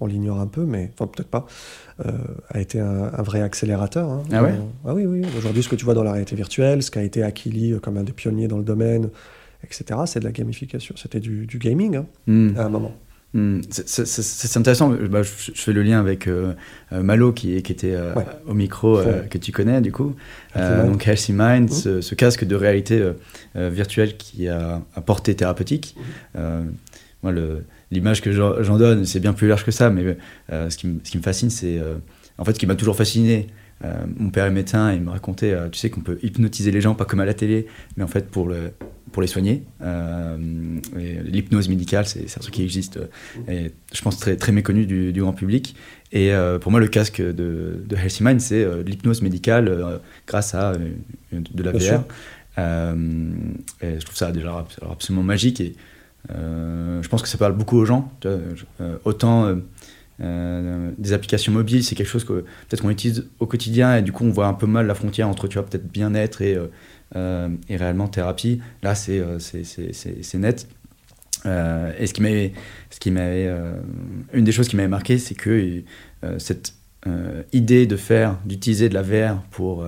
[0.00, 1.46] on l'ignore un peu, mais enfin peut-être pas,
[2.04, 2.12] euh,
[2.48, 4.08] a été un, vrai accélérateur.
[4.08, 4.22] Hein.
[4.32, 4.54] Ah ouais?
[4.86, 5.22] Ah oui, oui.
[5.36, 8.04] Aujourd'hui, ce que tu vois dans la réalité virtuelle, ce qu'a été Akili comme un
[8.04, 9.10] des pionniers dans le domaine,
[9.64, 10.94] etc., c'est de la gamification.
[10.96, 12.56] C'était du, du, gaming hein, hmm.
[12.56, 12.92] à un moment.
[13.32, 13.60] Hmm.
[13.70, 14.90] C'est intéressant.
[15.08, 16.52] Bah, je, fais le lien avec euh,
[16.92, 18.12] euh, Malo qui, qui était euh,
[18.48, 20.16] au micro que tu connais du coup.
[20.56, 22.02] donc Healthy Mind, hmm.
[22.02, 23.02] ce, casque de réalité
[23.54, 25.94] virtuelle qui a un portée thérapeutique.
[27.22, 27.32] moi,
[27.92, 30.16] l'image que j'en donne, c'est bien plus large que ça, mais
[30.50, 31.80] ce qui, ce, qui, me fascine, c'est
[32.36, 33.46] en fait ce qui m'a toujours fasciné.
[34.16, 36.94] Mon père est médecin et il me racontait, tu sais, qu'on peut hypnotiser les gens,
[36.94, 37.66] pas comme à la télé,
[37.96, 38.72] mais en fait pour le,
[39.12, 39.64] pour les soigner.
[39.82, 40.36] Euh,
[41.24, 42.98] l'hypnose médicale, c'est un truc qui existe
[43.48, 45.74] et je pense très, très méconnu du, grand public.
[46.12, 50.54] Et euh, pour moi, le casque de, de Healthy Mind, c'est euh, l'hypnose médicale grâce
[50.54, 50.74] à
[51.32, 52.04] de la VR.
[52.58, 55.74] et je trouve ça déjà absolument magique et
[56.28, 58.12] je pense que ça parle beaucoup aux gens.
[59.04, 59.56] autant
[60.20, 64.24] des applications mobiles, c'est quelque chose que peut-être qu'on utilise au quotidien et du coup
[64.24, 66.58] on voit un peu mal la frontière entre tu vois peut-être bien-être et
[67.16, 68.60] euh, et réellement thérapie.
[68.82, 69.38] Là, c'est euh,
[70.34, 70.68] net.
[71.46, 72.52] Euh, et ce qui m'avait,
[72.90, 73.50] ce qui m'avait,
[74.32, 75.82] une des choses qui m'avait marqué, c'est que
[76.38, 76.74] cette
[77.52, 79.84] idée de faire, d'utiliser de la VR pour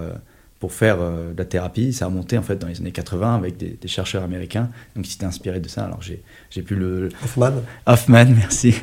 [0.63, 1.93] pour faire de la thérapie.
[1.93, 4.71] Ça a monté en fait dans les années 80 avec des, chercheurs américains.
[4.95, 5.85] Donc s'étaient inspirés de ça.
[5.85, 7.09] Alors j'ai, j'ai pu le...
[7.25, 7.53] Hoffman.
[7.87, 8.77] Hoffman, merci.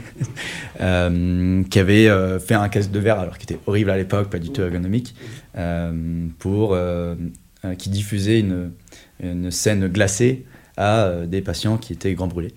[0.77, 4.49] qui avait fait un casque de verre alors qu'il était horrible à l'époque, pas du
[4.49, 5.15] tout ergonomique,
[6.39, 6.75] pour
[7.65, 8.71] euh, qui diffusait une,
[9.21, 10.45] une, scène glacée
[10.77, 12.53] à euh, des patients qui étaient grand brûlés.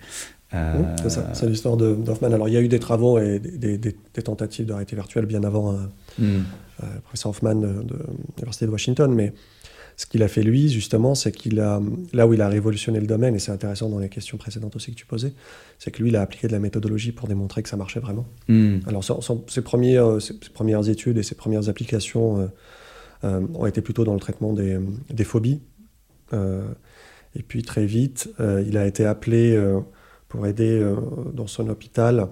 [0.55, 2.31] Euh, c'est ça, c'est l'histoire de d'Hoffman.
[2.33, 5.43] Alors il y a eu des travaux et des, des, tentatives de réalité virtuelle bien
[5.43, 5.77] avant
[6.19, 6.43] mm.
[7.05, 7.97] professeur Hoffman de, de
[8.37, 9.33] l'Université de Washington, mais
[9.97, 11.81] ce qu'il a fait lui, justement, c'est qu'il a,
[12.13, 14.91] là où il a révolutionné le domaine, et c'est intéressant dans les questions précédentes aussi
[14.91, 15.35] que tu posais,
[15.79, 18.27] c'est que lui, il a appliqué de la méthodologie pour démontrer que ça marchait vraiment.
[18.49, 18.79] Mm.
[18.87, 22.51] Alors, ses, premiers, ses, premières études et ses premières applications
[23.25, 24.79] euh, ont été plutôt dans le traitement des,
[25.11, 25.61] des phobies.
[26.33, 26.67] Euh,
[27.37, 29.57] et puis très vite, euh, il a été appelé
[30.29, 30.85] pour aider
[31.33, 32.29] dans son hôpital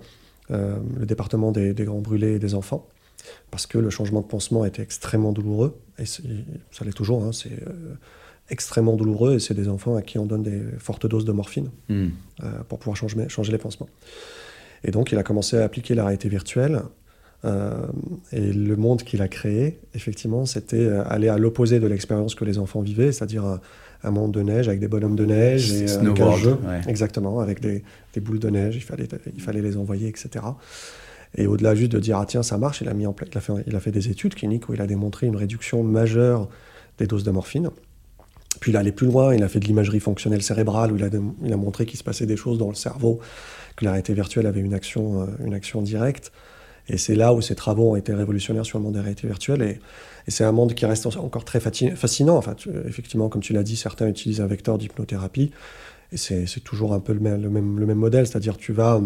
[0.48, 2.88] le département des, grands brûlés et des enfants,
[3.50, 6.22] parce que le changement de pansement était extrêmement douloureux, et ça
[6.85, 7.62] l'est toujours, hein, c'est
[8.48, 11.70] extrêmement douloureux, et c'est des enfants à qui on donne des fortes doses de morphine
[11.88, 12.09] hmm.
[12.68, 13.88] pour pouvoir changer, changer les pansements.
[14.85, 16.83] Et donc il a commencé à appliquer la réalité virtuelle
[17.44, 17.87] euh,
[18.33, 22.44] et le monde qu'il a créé, effectivement, c'était euh, aller à l'opposé de l'expérience que
[22.44, 23.61] les enfants vivaient, c'est-à-dire
[24.02, 26.56] un, monde de neige avec des bonhommes de neige et un euh, jeu,
[26.87, 30.44] exactement, avec des, des, boules de neige, il fallait, il fallait les envoyer, etc.
[31.36, 33.40] Et au-delà juste de dire ah tiens ça marche, il a mis en il a
[33.40, 36.48] fait, il a fait des études cliniques où il a démontré une réduction majeure
[36.98, 37.70] des doses de morphine.
[38.60, 41.04] Puis il est allé plus loin, il a fait de l'imagerie fonctionnelle cérébrale où il
[41.04, 41.08] a,
[41.44, 43.20] il a montré qu'il se passait des choses dans le cerveau,
[43.76, 46.32] que la réalité virtuelle avait une action, une action directe.
[46.90, 49.62] Et c'est là où ces travaux ont été révolutionnaires sur le monde des réalités virtuelles.
[49.62, 49.80] Et,
[50.28, 52.36] c'est un monde qui reste encore très fascinant.
[52.36, 52.54] Enfin,
[52.86, 55.50] effectivement, comme tu l'as dit, certains utilisent un vecteur d'hypnothérapie.
[56.12, 58.26] Et c'est toujours un peu le même, le même, le même modèle.
[58.28, 59.00] C'est-à-dire tu vas,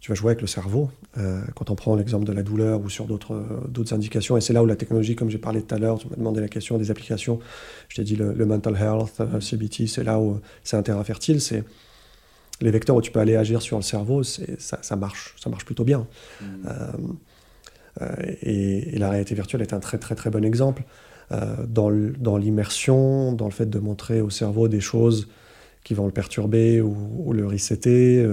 [0.00, 0.90] tu vas jouer avec le cerveau.
[1.16, 4.36] Euh, quand on prend l'exemple de la douleur ou sur d'autres indications.
[4.36, 6.40] Et c'est là où la technologie, comme j'ai parlé tout à l'heure, tu m'as demandé
[6.40, 7.40] la question des applications.
[7.88, 11.40] Je t'ai dit le, mental health, euh, CBT, c'est là où c'est un terrain fertile.
[11.40, 11.64] C'est
[12.60, 15.64] les vecteurs où tu peux aller agir sur le cerveau, ça, ça, marche, ça marche
[15.64, 16.06] plutôt bien.
[16.40, 16.44] Mm.
[16.66, 16.92] Euh,
[18.02, 20.84] euh, et, la réalité virtuelle est un très très très bon exemple
[21.32, 25.28] euh, dans l'immersion, dans, le fait de montrer au cerveau des choses
[25.84, 28.26] qui vont le perturber ou, le resetter.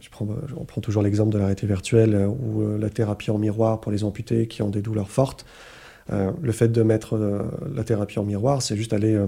[0.00, 0.26] Je prends,
[0.56, 4.02] on prend toujours l'exemple de la réalité virtuelle ou la thérapie en miroir pour les
[4.02, 5.44] amputés qui ont des douleurs fortes.
[6.10, 7.18] le fait de mettre
[7.74, 9.18] la thérapie en miroir, c'est juste aller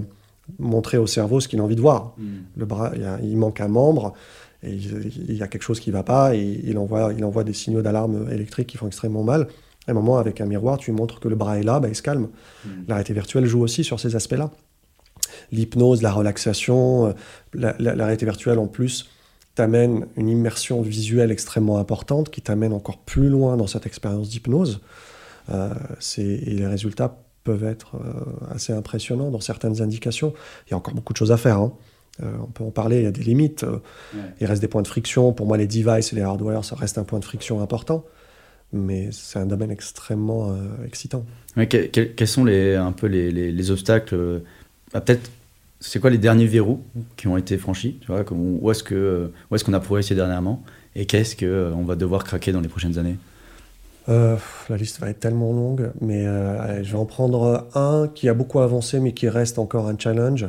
[0.59, 2.13] montrer au cerveau ce qu'il a envie de voir.
[2.17, 2.41] Hmm.
[2.55, 2.91] Le bras,
[3.23, 4.13] il, manque un membre,
[4.63, 7.43] et il, y a quelque chose qui ne va pas, et il envoie, il envoie
[7.43, 9.47] des signaux d'alarme électrique qui font extrêmement mal.
[9.87, 11.95] À un moment, avec un miroir, tu montres que le bras est là, bah, il
[11.95, 12.29] se calme.
[12.65, 12.69] Mmh.
[12.87, 14.51] La réalité virtuelle joue aussi sur ces aspects-là.
[15.51, 17.13] L'hypnose, la relaxation, euh,
[17.53, 19.09] la, la, réalité virtuelle en plus
[19.61, 24.81] t'amène une immersion visuelle extrêmement importante qui t'amène encore plus loin dans cette expérience d'hypnose.
[25.51, 25.69] Euh,
[26.17, 30.33] et les résultats peuvent être euh, assez impressionnants dans certaines indications.
[30.65, 31.59] Il y a encore beaucoup de choses à faire.
[31.59, 31.73] Hein.
[32.23, 33.63] Euh, on peut en parler, il y a des limites.
[33.63, 33.77] Euh,
[34.39, 35.31] il reste des points de friction.
[35.31, 38.03] Pour moi, les devices et les hardware, ça reste un point de friction important.
[38.73, 41.23] Mais c'est un domaine extrêmement excitant.
[41.69, 44.41] quels sont les, un peu les, obstacles
[44.91, 45.29] bah, Peut-être,
[45.81, 46.81] c'est quoi les derniers verrous
[47.17, 50.63] qui ont été franchis tu vois, Où est-ce qu'on est a progressé dernièrement
[50.95, 53.17] Et qu'est-ce qu'on va devoir craquer dans les prochaines années?
[54.09, 54.37] Euh,
[54.69, 58.33] la liste va être tellement longue, mais euh, je vais en prendre un qui a
[58.33, 60.47] beaucoup avancé, mais qui reste encore un challenge.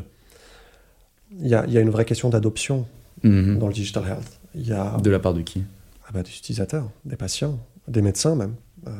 [1.41, 2.87] Il y a, une vraie question d'adoption
[3.23, 3.59] mhm.
[3.59, 4.41] dans le digital health.
[4.55, 5.65] Il y a, de la part de qui?
[6.07, 8.55] Ah bah, Des utilisateurs, des patients, des médecins même.
[8.87, 8.91] Euh,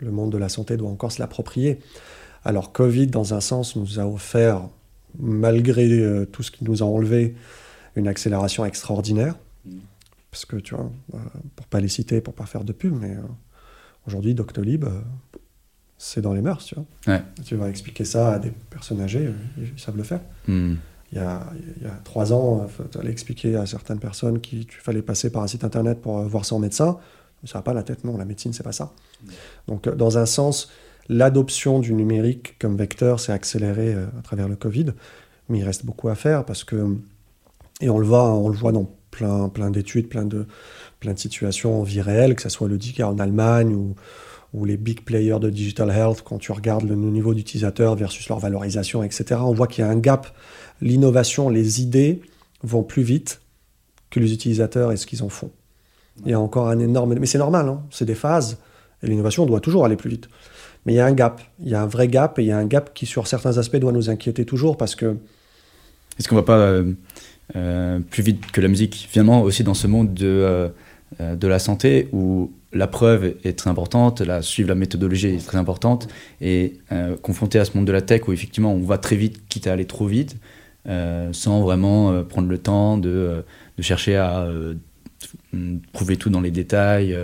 [0.00, 1.78] le monde de la santé doit encore se l'approprier.
[2.44, 4.68] Alors Covid, dans un sens, nous a offert,
[5.18, 7.34] malgré tout ce qui nous a enlevé,
[7.96, 9.34] une accélération extraordinaire.
[9.64, 9.80] Mhm.
[10.30, 10.90] Parce que, tu vois,
[11.56, 13.16] pour pas les citer, pour pas faire de pub, mais
[14.08, 15.00] Aujourd'hui, Doctolib, euh,
[15.98, 17.20] c'est dans les mœurs, tu vois.
[17.44, 20.22] Tu vas expliquer ça à des personnes âgées, euh, ils, savent le faire.
[20.46, 20.76] Hmm.
[21.12, 21.42] Il, y a,
[21.76, 25.28] il, y a, trois ans, euh, tu allais expliquer à certaines personnes qu'il fallait passer
[25.28, 26.96] par un site internet pour voir son médecin.
[27.44, 28.92] Ça n'a pas la tête, non, la médecine, c'est pas ça.
[29.66, 30.70] Donc, dans un sens,
[31.08, 34.86] l'adoption du numérique comme vecteur s'est accélérée à travers le Covid,
[35.48, 36.96] mais il reste beaucoup à faire parce que,
[37.80, 40.46] et on le voit, on le voit dans plein, plein d'études, plein de,
[41.00, 43.94] plein de situations en vie réelle, que ce soit le DICA en Allemagne ou,
[44.54, 48.38] ou les big players de digital health, quand tu regardes le niveau d'utilisateur versus leur
[48.38, 50.34] valorisation, etc., on voit qu'il y a un gap.
[50.80, 52.22] L'innovation, les idées
[52.62, 53.40] vont plus vite
[54.10, 55.50] que les utilisateurs et ce qu'ils en font.
[56.24, 57.14] Il y a encore un énorme...
[57.14, 58.58] Mais c'est normal, hein c'est des phases,
[59.02, 60.28] et l'innovation doit toujours aller plus vite.
[60.88, 62.50] Mais il y a un gap, il y a un vrai gap, et il y
[62.50, 65.18] a un gap qui, sur certains aspects, doit nous inquiéter toujours, parce que...
[66.18, 66.94] Est-ce qu'on va pas euh,
[67.56, 70.26] euh, plus vite que la musique Finalement, aussi dans ce monde de...
[70.26, 70.68] Euh,
[71.20, 75.56] de la santé où la preuve est très importante, la, suivre la méthodologie est très
[75.56, 76.06] importante,
[76.42, 76.74] et
[77.22, 79.72] confronté à ce monde de la tech où effectivement on va très vite, quitte à
[79.72, 80.36] aller trop vite,
[81.32, 83.42] sans vraiment prendre le temps de,
[83.80, 84.48] chercher à
[85.94, 87.16] prouver tout dans les détails.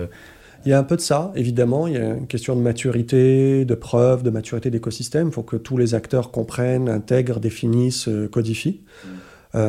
[0.65, 1.87] Il y a un peu de ça, évidemment.
[1.87, 5.27] Il y a une question de maturité, de preuve, de maturité d'écosystème.
[5.27, 8.81] Il faut que tous les acteurs comprennent, intègrent, définissent, codifient.
[9.53, 9.59] Mmh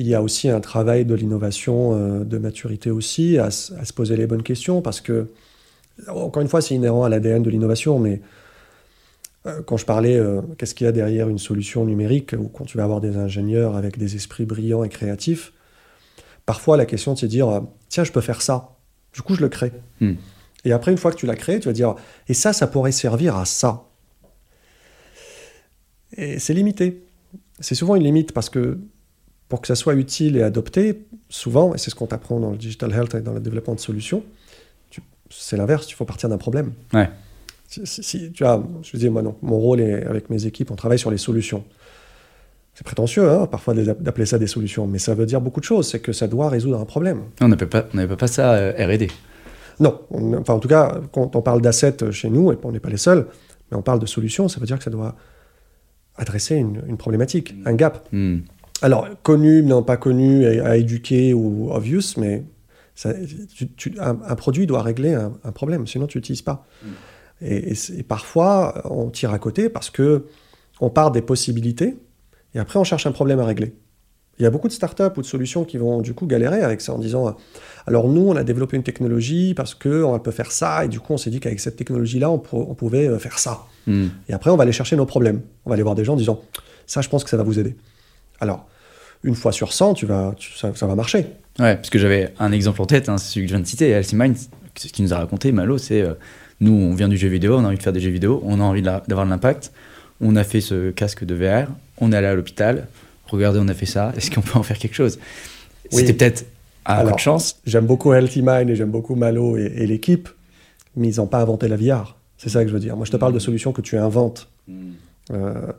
[0.00, 4.16] il y a aussi un travail de l'innovation, euh, de maturité aussi, à, se poser
[4.16, 5.28] les bonnes questions, parce que,
[6.08, 8.22] encore une fois, c'est inhérent à l'ADN de l'innovation, mais
[9.46, 12.64] euh, quand je parlais, euh, qu'est-ce qu'il y a derrière une solution numérique, ou quand
[12.64, 15.52] tu vas avoir des ingénieurs avec des esprits brillants et créatifs,
[16.46, 18.76] parfois la question c'est de dire, tiens, je peux faire ça,
[19.12, 19.72] du coup je le crée.
[20.00, 20.14] Hmm.
[20.64, 21.94] Et après, une fois que tu l'as créé, tu vas dire,
[22.28, 23.84] et ça, ça pourrait servir à ça.
[26.16, 27.02] Et c'est limité.
[27.60, 28.78] C'est souvent une limite parce que
[29.48, 32.56] pour que ça soit utile et adopté, souvent, et c'est ce qu'on t'apprend dans le
[32.56, 34.22] digital health et dans le développement de solutions,
[35.30, 36.72] c'est l'inverse, il faut partir d'un problème.
[36.92, 37.08] Ouais.
[37.66, 40.98] Si, tu as, je dis, moi, non, mon rôle est, avec mes équipes, on travaille
[40.98, 41.64] sur les solutions.
[42.80, 45.90] C'est prétentieux, hein, parfois, d'appeler ça des solutions, mais ça veut dire beaucoup de choses.
[45.90, 47.24] C'est que ça doit résoudre un problème.
[47.42, 49.08] On n'appelle pas, pas ça euh, RD.
[49.80, 50.00] Non,
[50.38, 52.96] enfin, en tout cas, quand on parle d'assets chez nous, et on n'est pas les
[52.96, 53.26] seuls,
[53.70, 55.14] mais on parle de solutions, ça veut dire que ça doit
[56.16, 58.08] adresser une, problématique, un gap.
[58.12, 58.38] Hmm
[58.82, 62.44] alors, connu, non pas connu, à, éduquer ou obvious, mais
[63.04, 66.66] un, produit doit régler un, problème, sinon tu n'utilises pas.
[66.82, 66.88] Mm.
[67.42, 70.24] Et, parfois, on tire à côté parce que
[70.80, 71.98] on part des possibilités
[72.54, 73.74] et après on cherche un problème à régler.
[74.38, 76.80] Il y a beaucoup de startups ou de solutions qui vont du coup galérer avec
[76.80, 77.36] ça en disant
[77.86, 80.98] alors nous on a développé une technologie parce que on peut faire ça et du
[80.98, 83.66] coup on s'est dit qu'avec cette technologie là on, pouvait euh, faire ça.
[83.86, 84.06] Mm.
[84.28, 85.42] Et après on va aller chercher nos problèmes.
[85.66, 86.40] On va aller voir des gens en disant
[86.86, 87.76] ça je pense que ça va vous aider.
[88.40, 88.66] Alors
[89.22, 91.26] une fois sur 100, tu vas, ça, va marcher.
[91.58, 93.90] Ouais, parce que j'avais un exemple en tête, hein, celui que je viens de citer,
[93.90, 94.36] Elsie Mind,
[94.76, 96.14] ce qu'il nous a raconté, Malo, c'est euh,
[96.60, 98.60] nous, on vient du jeu vidéo, on a envie de faire des jeux vidéo, on
[98.60, 99.72] a envie d'avoir de l'impact,
[100.20, 101.68] on a fait ce casque de VR,
[102.00, 102.88] on est allé à l'hôpital,
[103.26, 105.18] regardez, on a fait ça, est-ce qu'on peut en faire quelque chose?
[105.90, 106.46] C'était peut-être
[106.84, 107.60] à de chance.
[107.66, 110.28] J'aime beaucoup Healthy Mind et j'aime beaucoup Malo et, l'équipe,
[110.96, 112.16] mais ils n'ont pas inventé la VR.
[112.38, 112.96] C'est ça que je veux dire.
[112.96, 114.48] Moi, je te parle de solutions que tu inventes.
[114.66, 114.92] Hmm.
[115.32, 115.72] Euh,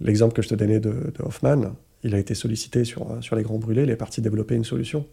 [0.00, 3.36] l'exemple que je te donnais de, de Hoffman, il a été sollicité sur, euh, sur
[3.36, 5.06] les grands brûlés, il est parti développer une solution.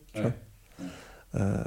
[1.36, 1.64] Euh,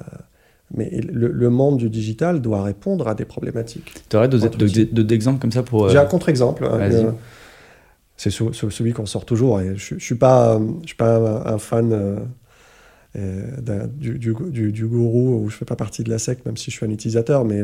[0.75, 3.93] mais le, monde du digital doit répondre à des problématiques.
[4.09, 5.89] Tu aurais d'autres exemples comme ça pour...
[5.89, 6.65] J'ai un euh, contre-exemple.
[6.65, 7.15] Hein,
[8.21, 9.61] c'est celui qu'on sort toujours.
[9.61, 12.27] Et je ne suis pas, je suis pas un, fan
[13.15, 16.71] du, du, du, gourou, où je ne fais pas partie de la secte, même si
[16.71, 17.63] je suis un utilisateur, mais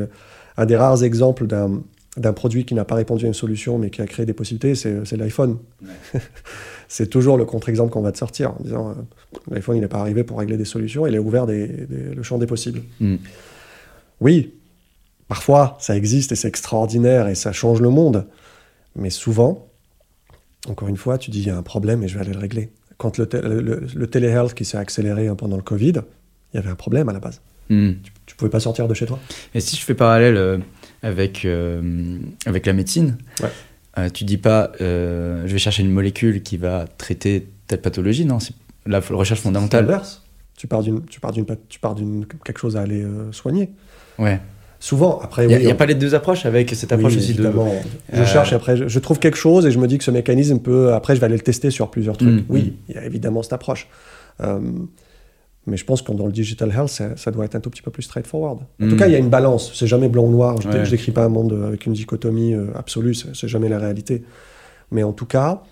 [0.56, 1.82] un des rares exemples d'un
[2.16, 4.74] d'un produit qui n'a pas répondu à une solution mais qui a créé des possibilités,
[4.74, 5.58] c'est l'iPhone.
[6.88, 8.94] c'est toujours le contre-exemple qu'on va te sortir en disant euh,
[9.50, 12.38] l'iPhone il n'est pas arrivé pour régler des solutions, il est ouvert des, le champ
[12.38, 12.82] des possibles.
[13.00, 13.16] Mm.
[14.20, 14.54] Oui,
[15.28, 18.26] parfois ça existe et c'est extraordinaire et ça change le monde,
[18.94, 19.68] mais souvent,
[20.70, 22.38] encore une fois, tu dis il y a un problème et je vais aller le
[22.38, 22.70] régler.
[22.98, 23.26] Quand le,
[23.94, 26.00] le, téléhealth qui s'est accéléré hein, pendant le Covid,
[26.52, 27.42] il y avait un problème à la base.
[27.68, 27.92] Mm.
[28.26, 29.18] Tu, ne pouvais pas sortir de chez toi.
[29.54, 30.58] Et si je fais parallèle euh,
[31.02, 33.16] avec, euh, avec la médecine.
[33.40, 33.48] Ouais.
[33.98, 38.24] Euh, tu dis pas, euh, je vais chercher une molécule qui va traiter telle pathologie,
[38.24, 39.86] non C'est la recherche fondamentale.
[39.86, 40.22] l'inverse.
[40.56, 43.70] Tu pars d'une, tu pars d'une, tu pars d'une quelque chose à aller soigner.
[44.18, 44.40] Ouais.
[44.78, 47.50] Souvent, après, il n'y a, pas les deux approches avec cette approche aussi de.
[48.12, 50.92] Je cherche après, je, trouve quelque chose et je me dis que ce mécanisme peut.
[50.92, 52.28] Après, je vais aller le tester sur plusieurs trucs.
[52.28, 52.74] Mm, oui, mm.
[52.88, 53.88] il y a évidemment cette approche.
[55.66, 57.90] Mais je pense que dans le digital health, ça, doit être un tout petit peu
[57.90, 58.60] plus straightforward.
[58.60, 58.98] En tout hmm.
[58.98, 59.72] cas, il y a une balance.
[59.74, 60.60] C'est jamais blanc ou noir.
[60.60, 63.14] Je ne décris pas un monde avec une dichotomie euh, absolue.
[63.14, 64.22] C'est jamais la réalité.
[64.92, 65.62] Mais en tout cas,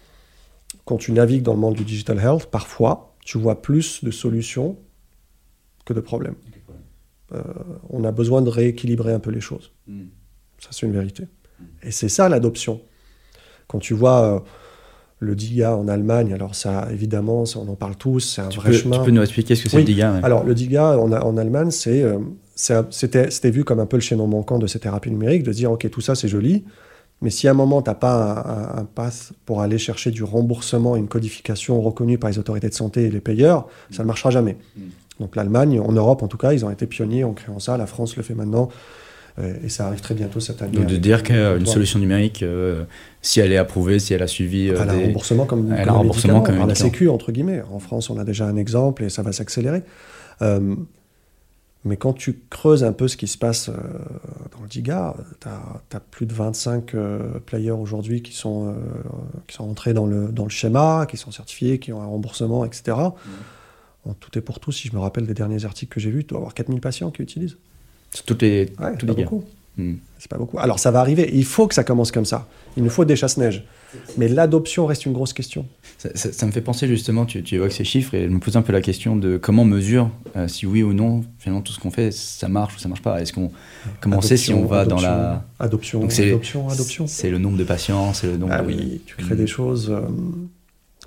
[0.84, 4.76] quand tu navigues dans le monde du digital health, parfois, tu vois plus de solutions
[5.84, 6.34] que de problèmes.
[7.32, 7.42] Euh,
[7.90, 9.72] on a besoin de rééquilibrer un peu les choses.
[9.86, 10.06] Hmm.
[10.58, 11.24] Ça, c'est une vérité.
[11.58, 11.64] Hmm.
[11.82, 12.80] Et c'est ça l'adoption.
[13.66, 14.36] Quand tu vois...
[14.36, 14.40] Euh,
[15.20, 18.98] le DIGA en Allemagne, alors ça, évidemment, on en parle tous, c'est un vrai chemin.
[18.98, 21.70] Tu peux nous expliquer ce que c'est le DIGA Alors, le DIGA en, en Allemagne,
[21.86, 22.18] euh,
[22.56, 25.72] c'était c'était vu comme un peu le chaînon manquant de ces thérapies numériques, de dire,
[25.72, 26.64] OK, tout ça, c'est joli,
[27.22, 30.96] mais si à un moment, tu n'as pas un, pass pour aller chercher du remboursement,
[30.96, 34.58] une codification reconnue par les autorités de santé et les payeurs, ça ne marchera jamais.
[35.20, 37.86] Donc l'Allemagne, en Europe en tout cas, ils ont été pionniers en créant ça, la
[37.86, 38.68] France le fait maintenant.
[39.38, 40.78] Euh, et ça arrive très bientôt cette année.
[40.78, 42.84] Donc de dire qu'une solution numérique, euh,
[43.20, 44.68] si elle est approuvée, si elle a suivi.
[44.68, 47.62] Euh, elle a un remboursement comme, elle un remboursement comme par la Sécu, entre guillemets.
[47.72, 49.82] En France, on a déjà un exemple et ça va s'accélérer.
[50.40, 56.00] mais quand tu creuses un peu ce qui se passe dans le DIGA, tu as,
[56.12, 56.94] plus de 25
[57.44, 58.76] players aujourd'hui qui, sont
[59.48, 62.64] qui sont entrés dans le, dans le schéma, qui sont certifiés, qui ont un remboursement,
[62.64, 62.96] etc.
[62.96, 63.30] Mmh.
[64.06, 66.24] En tout et pour tout, si je me rappelle des derniers articles que j'ai vus,
[66.24, 67.56] tu dois avoir 4000 patients qui utilisent.
[68.10, 69.44] C'est toutes les, ouais, les beaucoup.
[69.76, 69.94] Hmm.
[70.18, 70.58] C'est pas beaucoup.
[70.58, 71.30] Alors ça va arriver.
[71.32, 72.46] Il faut que ça commence comme ça.
[72.76, 73.64] Il nous faut des chasse-neige.
[74.16, 75.66] Mais l'adoption reste une grosse question.
[75.98, 78.62] Ça, me fait penser justement, tu, tu, évoques ces chiffres et je me pose un
[78.62, 81.90] peu la question de comment mesure euh, si oui ou non, finalement tout ce qu'on
[81.90, 83.20] fait, ça marche ou ça marche pas.
[83.20, 83.50] Est-ce qu'on,
[84.00, 87.06] comment on sait si on va dans la adoption, Donc adoption, adoption.
[87.06, 88.52] C'est le nombre de patients, c'est le nombre.
[88.54, 89.90] Ah oui, tu crées des choses.
[89.90, 90.00] Euh,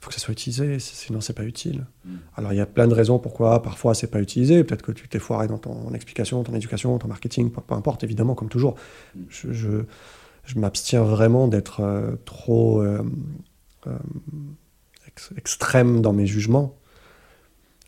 [0.07, 1.85] faut que ça soit utilisé, sinon c'est pas utile.
[2.05, 2.15] Mm.
[2.37, 4.63] Alors il y a plein de raisons pourquoi parfois c'est pas utilisé.
[4.63, 8.33] Peut-être que tu t'es foiré dans ton explication, ton éducation, ton marketing, peu, importe, évidemment,
[8.33, 8.75] comme toujours.
[9.15, 9.21] Mm.
[9.29, 9.51] Je,
[10.45, 13.03] je, m'abstiens vraiment d'être euh, trop euh,
[13.87, 13.97] euh,
[15.35, 16.77] extrême dans mes jugements.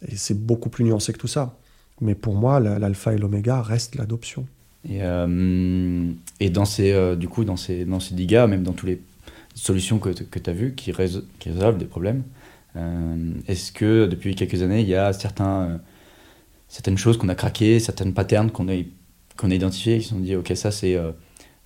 [0.06, 1.58] Et c'est beaucoup plus nuancé que tout ça.
[2.02, 4.46] Mais pour moi, l'alpha et l'oméga restent l'adoption.
[4.88, 5.00] Et,
[6.40, 9.02] et, dans ces, du coup, dans ces, dans ces dégâts, même dans tous les
[9.60, 12.24] solutions que, que tu as vues qui, qui, résolvent des problèmes.
[12.76, 15.78] Euh, est-ce que depuis quelques années, il y a certains, euh,
[16.68, 18.74] certaines choses qu'on a craquées, certaines patterns qu'on a,
[19.38, 21.12] qu'on a identifiées, qui se sont dit, OK, ça c'est euh,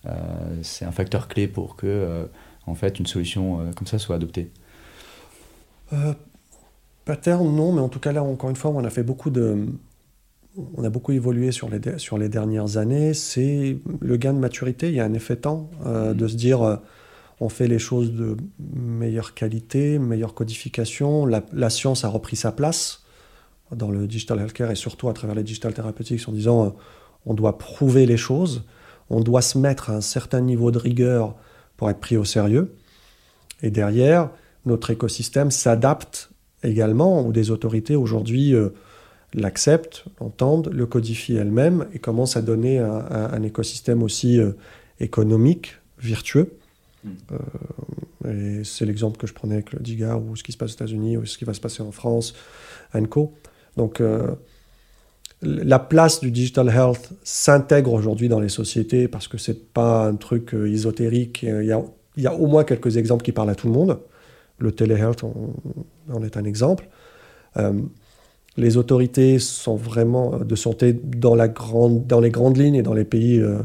[0.05, 2.27] un facteur clé pour que
[2.65, 4.49] en fait, une solution comme ça soit adoptée?
[7.05, 9.67] Pattern, non, mais en tout cas là, encore une fois, on a fait beaucoup de...
[10.77, 13.13] On a beaucoup évolué sur les, sur les dernières années.
[13.13, 14.89] C'est le gain de maturité.
[14.89, 16.79] Il y a un effet temps de se dire
[17.39, 21.25] on fait les choses de meilleure qualité, meilleure codification.
[21.25, 23.03] La, science a repris sa place
[23.71, 26.69] dans le digital healthcare et surtout à travers les digital therapeutics en disant euh,
[27.25, 28.63] on doit prouver les choses,
[29.09, 31.35] on doit se mettre à un certain niveau de rigueur
[31.77, 32.75] pour être pris au sérieux.
[33.61, 34.29] Et derrière,
[34.65, 36.29] notre écosystème s'adapte
[36.63, 38.69] également, ou des autorités aujourd'hui euh,
[39.33, 44.51] l'acceptent, l'entendent, le codifient elles-mêmes et commencent à donner un, écosystème aussi euh,
[44.99, 46.57] économique, vertueux.
[47.05, 50.71] Euh, et c'est l'exemple que je prenais avec le DIGA ou ce qui se passe
[50.71, 52.33] aux États-Unis ou ce qui va se passer en France.
[53.75, 54.35] Donc, euh,
[55.41, 60.15] la place du digital health s'intègre aujourd'hui dans les sociétés parce que c'est pas un
[60.15, 61.43] truc euh, ésotérique.
[61.43, 63.99] Il y, a, au moins quelques exemples qui parlent à tout le monde.
[64.59, 66.87] Le téléhealth en, est un exemple.
[68.55, 73.59] les autorités sont vraiment de santé dans, les grandes lignes et dans les pays euh,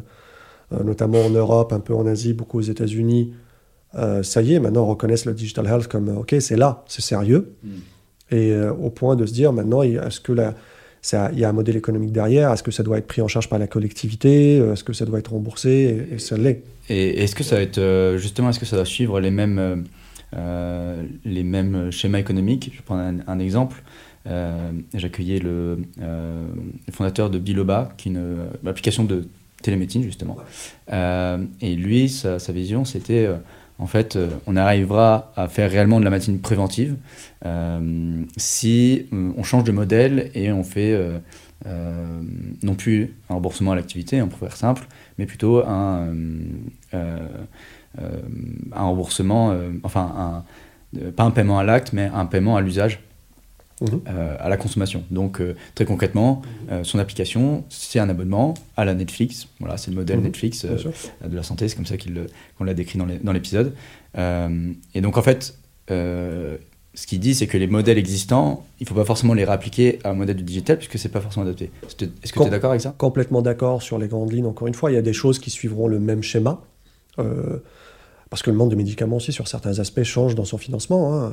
[0.71, 3.33] notamment en Europe, un peu en Asie, beaucoup aux États-Unis,
[3.95, 7.03] euh, ça y est, maintenant on reconnaissent le digital health comme OK, c'est là, c'est
[7.03, 7.55] sérieux.
[7.63, 7.69] Mm.
[8.31, 11.77] Et euh, au point de se dire maintenant, est-ce que il y a un modèle
[11.77, 12.53] économique derrière?
[12.53, 14.57] Est-ce que ça doit être pris en charge par la collectivité?
[14.57, 16.07] Est-ce que ça doit être remboursé?
[16.13, 16.63] Et, ça l'est.
[16.91, 19.85] Et est-ce que ça va être justement, est-ce que ça va suivre les mêmes,
[21.25, 22.73] les mêmes schémas économiques?
[22.75, 23.83] Je prends un, un exemple.
[24.93, 29.29] j'accueillais le, le, fondateur de Biloba, qui est une, application de
[29.63, 30.37] télémédecine justement.
[30.91, 33.29] et lui, sa, vision, c'était
[33.79, 36.97] en fait, on arrivera à faire réellement de la médecine préventive
[38.37, 40.97] si on change de modèle et on fait
[41.67, 42.23] euh,
[42.63, 44.87] non plus un remboursement à l'activité, on pourrait faire simple,
[45.19, 46.07] mais plutôt un,
[46.95, 47.29] euh,
[48.01, 48.21] euh,
[48.73, 50.45] un remboursement, enfin,
[51.17, 53.01] pas un paiement à l'acte, mais un paiement à l'usage.
[53.81, 54.01] Mhm.
[54.07, 55.05] à la consommation.
[55.11, 55.41] Donc
[55.75, 56.43] très concrètement,
[56.83, 59.47] son application, c'est un abonnement à la Netflix.
[59.61, 60.25] Voilà, c'est le modèle mhm.
[60.25, 63.75] Netflix de la santé, c'est comme ça qu'on l'a décrit dans l'épisode.
[64.17, 65.55] et donc en fait,
[66.99, 70.01] ce qu'il dit, c'est que les modèles existants, il ne faut pas forcément les réappliquer
[70.03, 71.71] à un modèle du digital puisque c'est pas forcément adapté.
[71.87, 72.93] Est-ce que tu es d'accord avec ça?
[72.99, 74.47] Complètement d'accord sur les grandes lignes.
[74.47, 76.61] Encore une fois, il y a des choses qui suivront le même schéma.
[77.21, 77.59] Euh,
[78.31, 81.15] parce que le monde du médicament aussi, sur certains aspects, change dans son financement.
[81.15, 81.33] Hein.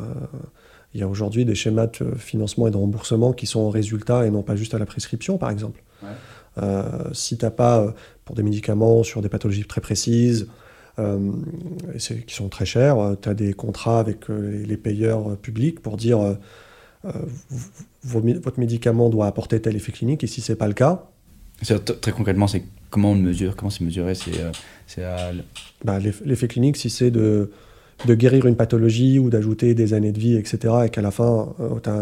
[0.96, 4.26] Il y a aujourd'hui des schémas de financement et de remboursement qui sont au résultat
[4.26, 5.84] et non pas juste à la prescription, par exemple.
[6.58, 7.91] Euh, si tu n'as pas, euh,
[8.24, 10.48] pour des médicaments sur des pathologies très précises,
[10.98, 11.34] euh,
[12.26, 12.96] qui sont très chers.
[13.22, 17.12] Tu as des contrats avec les payeurs publics pour dire euh,
[18.06, 21.10] votre médicament doit apporter tel effet clinique et si c'est pas le cas.
[22.00, 25.04] Très concrètement, c'est comment on mesure Comment c'est mesuré C'est
[25.84, 27.52] bah, l'effet clinique, si c'est de
[28.06, 31.54] de guérir une pathologie ou d'ajouter des années de vie, etc., et qu'à la fin,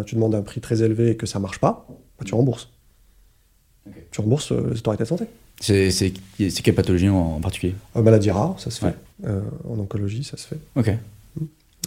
[0.06, 1.88] tu demandes un prix très élevé et que ça marche pas,
[2.18, 2.70] bah, tu rembourses.
[4.12, 5.26] Tu rembourses euh, les autorités de santé.
[5.60, 6.14] C'est
[6.64, 7.76] quelle pathologie en, particulier?
[7.96, 8.96] Euh, Maladie rare, ça se fait.
[9.26, 10.60] Euh, en oncologie, ça se fait.
[10.76, 10.92] Ok.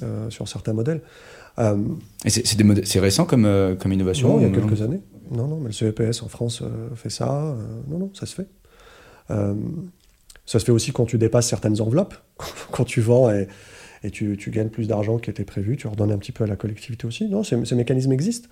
[0.02, 1.00] Euh, sur certains modèles.
[1.58, 5.00] Et c'est récent comme, comme innovation Non, il y a quelques années.
[5.30, 6.62] Non, non, mais le CEPS en France
[6.94, 7.56] fait ça.
[7.88, 8.46] non, non, ça se fait.
[9.28, 12.14] ça se fait aussi quand tu dépasses certaines enveloppes,
[12.70, 13.48] quand tu vends et,
[14.06, 16.56] et tu, gagnes plus d'argent qui était prévu, tu redonnes un petit peu à la
[16.56, 17.28] collectivité aussi.
[17.28, 18.48] Non, ces, ces mécanismes existent.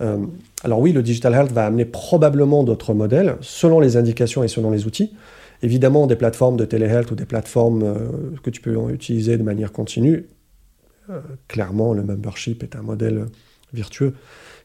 [0.00, 0.26] Euh,
[0.64, 4.70] alors oui, le digital health va amener probablement d'autres modèles, selon les indications et selon
[4.70, 5.14] les outils.
[5.62, 8.08] Évidemment, des plateformes de téléhealth ou des plateformes euh,
[8.42, 10.26] que tu peux utiliser de manière continue.
[11.08, 13.26] Euh, clairement, le membership est un modèle
[13.72, 14.14] virtueux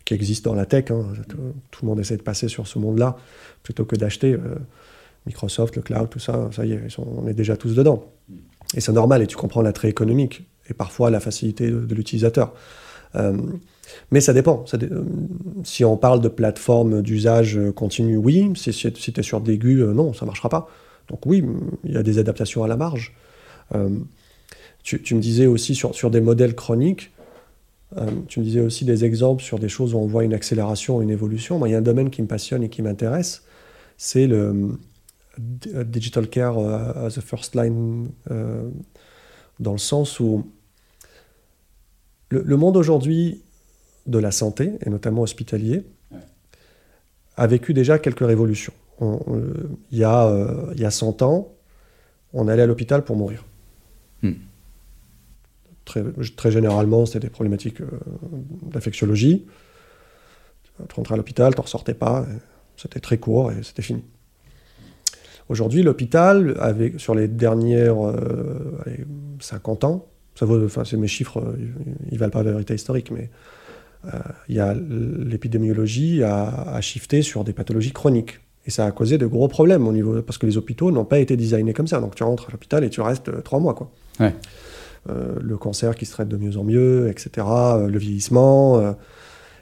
[0.03, 0.91] qui existe dans la tech.
[0.91, 1.05] Hein.
[1.29, 1.37] Tout,
[1.83, 3.15] le monde essaie de passer sur ce monde-là
[3.63, 4.35] plutôt que d'acheter
[5.27, 6.49] Microsoft, le cloud, tout ça.
[6.51, 8.11] Ça y est, on est déjà tous dedans.
[8.75, 12.53] Et c'est normal, et tu comprends l'attrait économique et parfois la facilité de, l'utilisateur.
[14.11, 14.65] Mais ça dépend.
[14.73, 15.03] Euh,
[15.63, 18.51] si on parle de plateforme d'usage continu, oui.
[18.55, 20.67] Si, si tu es sur d'aigu, euh, non, ça ne marchera pas.
[21.09, 21.43] Donc oui,
[21.83, 23.15] il y a des adaptations à la marge.
[23.75, 23.89] Euh,
[24.83, 27.11] tu, me disais aussi sur, sur des modèles chroniques,
[28.27, 31.09] tu me disais aussi des exemples sur des choses où on voit une accélération, une
[31.09, 31.63] évolution.
[31.65, 33.43] Il y a un domaine qui me passionne et qui m'intéresse,
[33.97, 34.71] c'est le
[35.37, 38.09] digital care as a first line,
[39.59, 40.45] dans le sens où
[42.29, 43.41] le monde aujourd'hui
[44.07, 45.85] de la santé, et notamment hospitalier,
[47.37, 48.73] a vécu déjà quelques révolutions.
[49.01, 51.53] il, y a, euh, il y a 100 ans,
[52.33, 53.43] on allait à l'hôpital pour mourir.
[54.21, 54.33] Hmm.
[55.85, 56.03] Très,
[56.35, 57.89] très, généralement, c'était des problématiques euh.
[60.87, 62.25] Tu rentrais à l'hôpital, tu n'en ressortais pas,
[62.77, 64.03] c'était très court et c'était fini.
[65.51, 66.55] Aujourd'hui, l'hôpital,
[66.95, 67.97] sur les dernières
[69.41, 71.43] 50 euh, ans, ça vaut, enfin, c'est mes chiffres,
[72.09, 73.29] ils ne valent pas la vérité historique, mais
[74.05, 78.39] euh, y a l'épidémiologie a, shifté sur des pathologies chroniques.
[78.65, 81.19] Et ça a causé de gros problèmes au niveau parce que les hôpitaux n'ont pas
[81.19, 81.99] été designés comme ça.
[81.99, 83.91] Donc tu rentres à l'hôpital et tu restes euh, trois mois, quoi.
[85.09, 87.45] Euh, le cancer qui se traite de mieux en mieux, etc.
[87.89, 88.95] le vieillissement,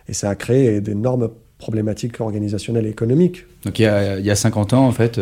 [0.08, 1.30] et ça a créé d'énormes
[1.60, 3.46] problématiques organisationnelles et économiques.
[3.64, 5.20] Donc il y, a, il y a 50 ans, en fait,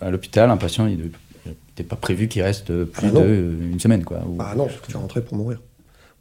[0.00, 1.10] à l'hôpital, un patient, il
[1.46, 4.20] n'était pas prévu qu'il reste plus ah d'une semaine, quoi.
[4.38, 5.58] Ah non, tu rentrais pour mourir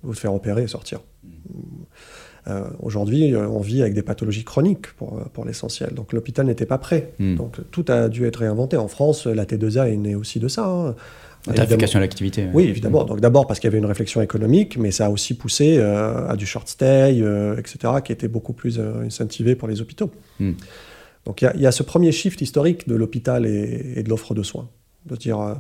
[0.03, 1.01] ou te faire opérer et sortir.
[2.47, 5.93] Euh, aujourd'hui, euh, on vit avec des pathologies chroniques pour, euh, pour l'essentiel.
[5.93, 7.11] Donc l'hôpital n'était pas prêt.
[7.19, 7.35] Hmm.
[7.35, 8.77] Donc tout a dû être réinventé.
[8.77, 10.65] En France, la T2A est née aussi de ça.
[10.65, 10.95] Hein.
[11.53, 12.47] Tarification à l'activité.
[12.53, 13.03] Oui, évidemment.
[13.03, 16.35] Donc d'abord parce qu'il y avait une réflexion économique, mais ça a aussi poussé à
[16.35, 17.23] du short stay,
[17.57, 20.11] etc., qui était beaucoup plus incentivé pour les hôpitaux.
[20.39, 20.53] Hmm.
[21.25, 24.69] Donc il y, a ce premier shift historique de l'hôpital et, de l'offre de soins.
[25.05, 25.57] De dire,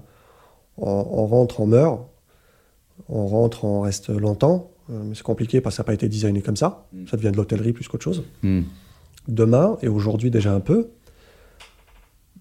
[0.77, 2.01] on, rentre, on meurt,
[3.09, 6.07] on rentre, on reste longtemps, euh, mais c'est compliqué parce que ça n'a pas été
[6.07, 6.87] designé comme ça.
[6.93, 7.07] Mm.
[7.07, 8.23] Ça devient de l'hôtellerie plus qu'autre chose.
[8.43, 8.61] Mm.
[9.27, 10.89] Demain, et aujourd'hui déjà un peu,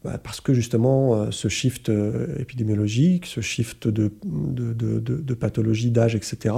[0.07, 6.15] bah, parce que justement euh, ce shift euh, épidémiologique, ce shift de, de, pathologie, d'âge,
[6.15, 6.55] etc.,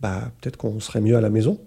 [0.00, 1.58] bah, peut-être qu'on serait mieux à la maison.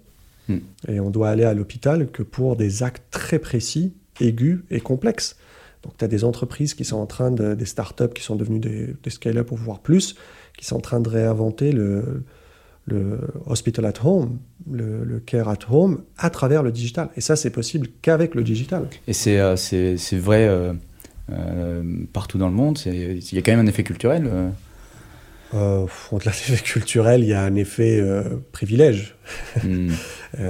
[0.46, 0.58] Mm.
[0.86, 5.36] Et on doit aller à l'hôpital que pour des actes très précis, aigus et complexes.
[5.82, 8.60] Donc tu as des entreprises qui sont en train de, des startups qui sont devenues
[8.60, 10.14] des, des scale-up pour voir plus,
[10.56, 12.22] qui sont en train de réinventer le,
[12.86, 14.38] le hospital at home,
[14.70, 17.08] le, care at home, à travers le digital.
[17.16, 18.88] Et ça, c'est possible qu'avec le digital.
[19.06, 19.56] Et c'est euh,
[20.12, 20.72] vrai euh,
[21.32, 21.82] euh,
[22.12, 24.30] partout dans le monde Il y a quand même un effet culturel
[25.54, 28.02] euh, de l'effet culturel, il y a un effet
[28.52, 29.16] privilège.
[29.62, 29.90] Hmm.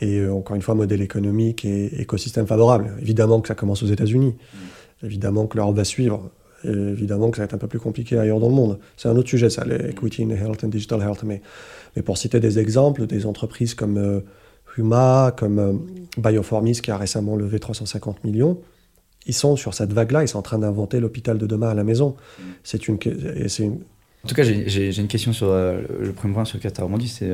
[0.00, 2.96] et encore une fois, modèle économique et écosystème favorable.
[3.00, 4.34] Évidemment que ça commence aux États-Unis.
[4.52, 5.06] Hmm.
[5.06, 6.30] Évidemment que l'Europe va suivre.
[6.64, 8.78] Et évidemment que ça va être un peu plus compliqué ailleurs dans le monde.
[8.96, 11.22] C'est un autre sujet, ça, l'equity in health and digital health.
[11.24, 11.40] Mais
[11.96, 14.20] mais pour citer des exemples, des entreprises comme euh,
[14.76, 15.72] Huma, comme euh,
[16.18, 18.60] Bioformis qui a récemment levé 350 millions,
[19.26, 21.84] ils sont sur cette vague-là, ils sont en train d'inventer l'hôpital de demain à la
[21.84, 22.16] maison.
[22.62, 22.94] C'est une.
[22.94, 26.84] En tout cas, j'ai une question sur euh, le premier point sur lequel tu as
[26.84, 27.30] rebondi, c'est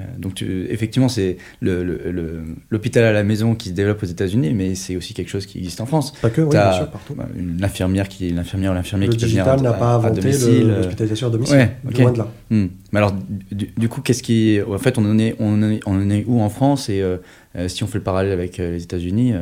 [0.00, 4.96] euh, donc effectivement, c'est l'hôpital à la maison qui se développe aux États-Unis, mais c'est
[4.96, 6.12] aussi quelque chose qui existe en France.
[6.20, 7.14] Pas que, oui, bien sûr, partout.
[7.14, 10.20] Bah, une infirmière qui, l'infirmière ou l'infirmier qui peut venir à, n'a pas inventé
[10.62, 11.56] l'hospitalisation à domicile.
[11.56, 12.28] Ouais, loin de là.
[12.50, 12.66] Hmm.
[12.92, 13.14] Mais alors,
[13.52, 16.40] du, coup, qu'est-ce qui, en fait, on en est, on en est, on est où
[16.40, 17.18] en France et euh,
[17.56, 19.34] euh, si on fait le parallèle avec les États-Unis,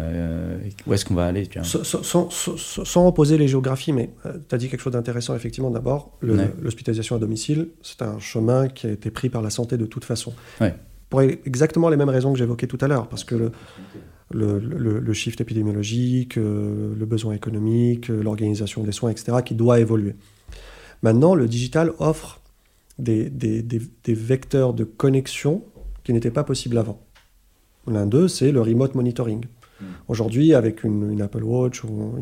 [0.00, 4.68] euh, où est-ce qu'on va aller sans, opposer les géographies, mais euh, tu as dit
[4.68, 5.70] quelque chose d'intéressant, effectivement.
[5.70, 9.86] D'abord, l'hospitalisation à domicile, c'est un chemin qui a été pris par la santé de
[9.86, 10.32] toute façon.
[11.10, 13.50] Pour exactement les mêmes raisons que j'évoquais tout à l'heure, parce que
[14.30, 20.14] le, le, shift épidémiologique, euh, le besoin économique, l'organisation des soins, etc., qui doit évoluer.
[21.02, 22.40] Maintenant, le digital offre
[22.98, 25.64] des, des, des vecteurs de connexion
[26.04, 27.00] qui n'étaient pas possibles avant.
[27.86, 29.44] L'un d'eux, c'est le remote monitoring.
[29.80, 29.84] Mm.
[30.08, 32.14] Aujourd'hui, avec une, Apple Watch ou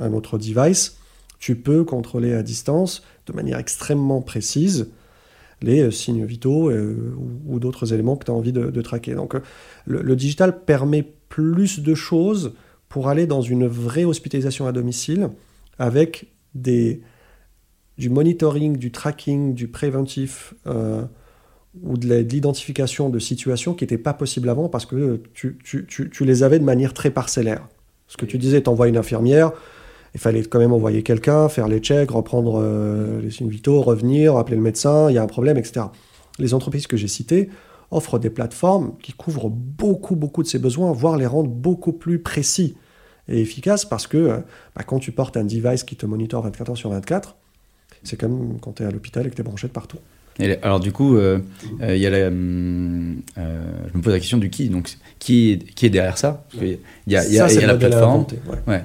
[0.00, 0.98] un, autre device,
[1.38, 4.88] tu peux contrôler à distance de manière extrêmement précise
[5.62, 7.14] les euh, signes vitaux euh,
[7.46, 9.14] ou, d'autres éléments que tu as envie de, traquer.
[9.14, 9.40] Donc euh,
[9.86, 12.54] le, digital permet plus de choses
[12.88, 15.30] pour aller dans une vraie hospitalisation à domicile
[15.78, 17.00] avec du
[18.10, 20.54] monitoring, du tracking, du préventif
[21.82, 26.24] ou de l'identification de situations qui n'étaient pas possibles avant parce que tu, tu, tu,
[26.24, 27.68] les avais de manière très parcellaire.
[28.08, 29.52] Ce que tu disais, tu envoies une infirmière,
[30.14, 34.36] il fallait quand même envoyer quelqu'un, faire les checks, reprendre euh, les signes vitaux, revenir,
[34.36, 35.86] appeler le médecin, il y a un problème, etc.
[36.40, 37.48] Les entreprises que j'ai citées
[37.92, 42.18] offrent des plateformes qui couvrent beaucoup, beaucoup de ces besoins, voire les rendent beaucoup plus
[42.18, 42.76] précis
[43.28, 44.38] et efficaces parce que euh,
[44.74, 47.36] bah, quand tu portes un device qui te monitore 24 heures sur 24,
[48.02, 49.98] c'est comme quand tu es à l'hôpital et que tu es branché de partout
[50.62, 51.38] alors du coup, euh,
[51.82, 53.62] euh, il y a hum, euh,
[53.92, 54.68] je me pose la question du qui.
[54.68, 56.44] Donc qui est, qui est derrière ça?
[56.60, 58.26] Il y a, y a, la plateforme.
[58.66, 58.82] ouais.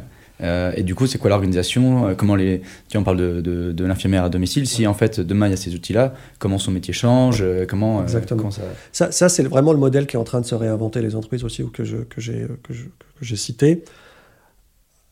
[0.75, 2.15] et du coup, c'est quoi l'organisation?
[2.17, 4.67] Comment les Tu on parle de, de, l'infirmière à domicile.
[4.67, 8.49] Si en fait demain il y a ces outils-là, comment son métier change Comment Exactement.
[8.51, 11.43] ça Ça, c'est vraiment le modèle qui est en train de se réinventer les entreprises
[11.43, 12.73] aussi ou que je que j'ai que
[13.21, 13.83] j'ai cité.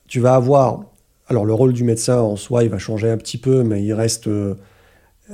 [0.07, 0.83] Tu vas avoir
[1.27, 3.93] alors le rôle du médecin en soi, il va changer un petit peu, mais il
[3.93, 4.27] reste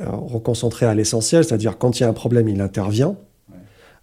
[0.06, 3.16] reconcentrer à l'essentiel, c'est-à-dire quand il y a un problème, il intervient.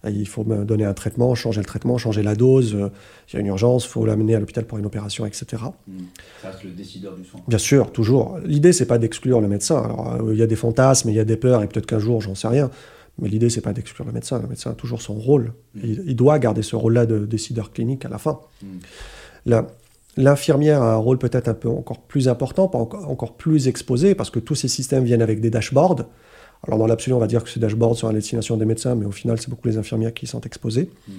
[0.05, 2.75] Il faut me donner un traitement, changer le traitement, changer la dose.
[2.75, 2.89] Euh,
[3.29, 5.63] il y a une urgence, il faut l'amener à l'hôpital pour une opération, etc.
[5.87, 5.97] Hmm.
[6.41, 7.41] Ça reste le décideur du soin.
[7.47, 8.37] Bien sûr, toujours.
[8.45, 9.81] L'idée, c'est pas d'exclure le médecin.
[9.81, 11.99] Alors, euh, il y a des fantasmes, il y a des peurs, et peut-être qu'un
[11.99, 12.69] jour, j'en sais rien.
[13.19, 14.39] Mais l'idée, c'est pas d'exclure le médecin.
[14.39, 15.53] Le médecin a toujours son rôle.
[15.75, 15.81] Hmm.
[15.83, 18.39] Il, doit garder ce rôle-là de décideur clinique à la fin.
[18.61, 19.61] Hmm.
[20.17, 24.39] L'infirmière a un rôle peut-être un peu encore plus important, encore plus exposé, parce que
[24.39, 26.07] tous ces systèmes viennent avec des dashboards.
[26.65, 28.95] Alors dans l'absolu, on va dire que ces dashboards sont à la destination des médecins,
[28.95, 30.89] mais au final, c'est beaucoup les infirmières qui sont exposées.
[31.07, 31.11] Hmm.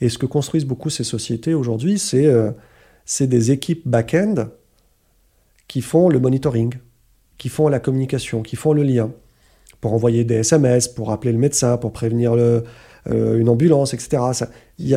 [0.00, 2.50] Et ce que construisent beaucoup ces sociétés aujourd'hui, c'est euh,
[3.20, 4.48] des équipes back-end
[5.68, 6.74] qui font le monitoring,
[7.38, 9.12] qui font la communication, qui font le lien,
[9.80, 12.64] pour envoyer des SMS, pour appeler le médecin, pour prévenir le,
[13.08, 14.22] euh, une ambulance, etc.
[14.32, 14.94] C'est des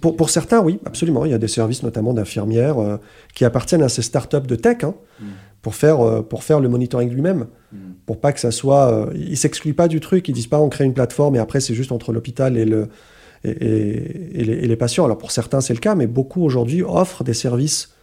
[0.00, 1.24] pour, pour, certains, oui, absolument.
[1.24, 2.96] Il y a des services notamment d'infirmières euh,
[3.34, 5.24] qui appartiennent à ces startups de tech hein, mm.
[5.62, 7.46] pour, faire, euh, pour faire le monitoring lui-même.
[7.72, 7.76] Mm.
[8.06, 8.92] Pour pas que ça soit.
[8.92, 11.38] Euh, ils ne s'excluent pas du truc, ils disent pas on crée une plateforme et
[11.40, 12.88] après c'est juste entre l'hôpital et, le,
[13.44, 15.04] et, et, les, patients.
[15.04, 17.94] Alors pour certains c'est le cas, mais beaucoup aujourd'hui offrent des services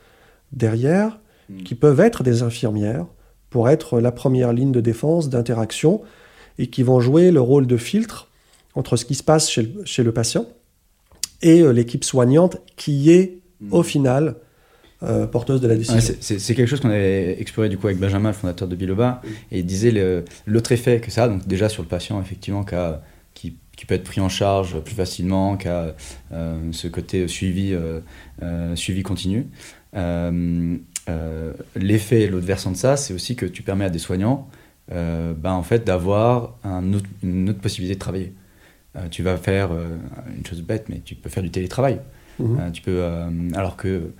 [0.51, 1.63] derrière mm.
[1.63, 3.05] qui peuvent être des infirmières
[3.49, 6.01] pour être la première ligne de défense, d'interaction
[6.57, 8.29] et qui vont jouer le rôle de filtre
[8.75, 10.47] entre ce qui se passe chez chez le patient
[11.43, 13.37] et euh, l'équipe soignante qui est
[13.69, 13.83] au hmm.
[13.83, 14.35] final
[15.03, 16.15] euh, porteuse de la décision.
[16.21, 19.21] c'est quelque chose qu'on avait exploré du coup avec Benjamin, le fondateur de Biloba,
[19.51, 22.65] et il disait l'autre effet que ça a, donc déjà sur le patient effectivement
[23.33, 25.93] qui, qui, peut être pris en charge plus facilement, qui a
[26.31, 27.75] euh, ce côté suivi,
[28.75, 29.47] suivi continu.
[29.93, 30.79] L'effet,
[32.27, 34.47] l'autre versant de ça, c'est aussi que tu permets à des soignants
[34.89, 36.81] ben, en fait, d'avoir un
[37.23, 38.31] une autre possibilité de travailler.
[38.95, 39.87] Euh, tu vas faire euh,
[40.37, 41.99] une chose bête, mais tu peux faire du télétravail.
[42.39, 42.57] Mhm.
[42.59, 43.03] Euh, tu peux,
[43.55, 44.11] alors que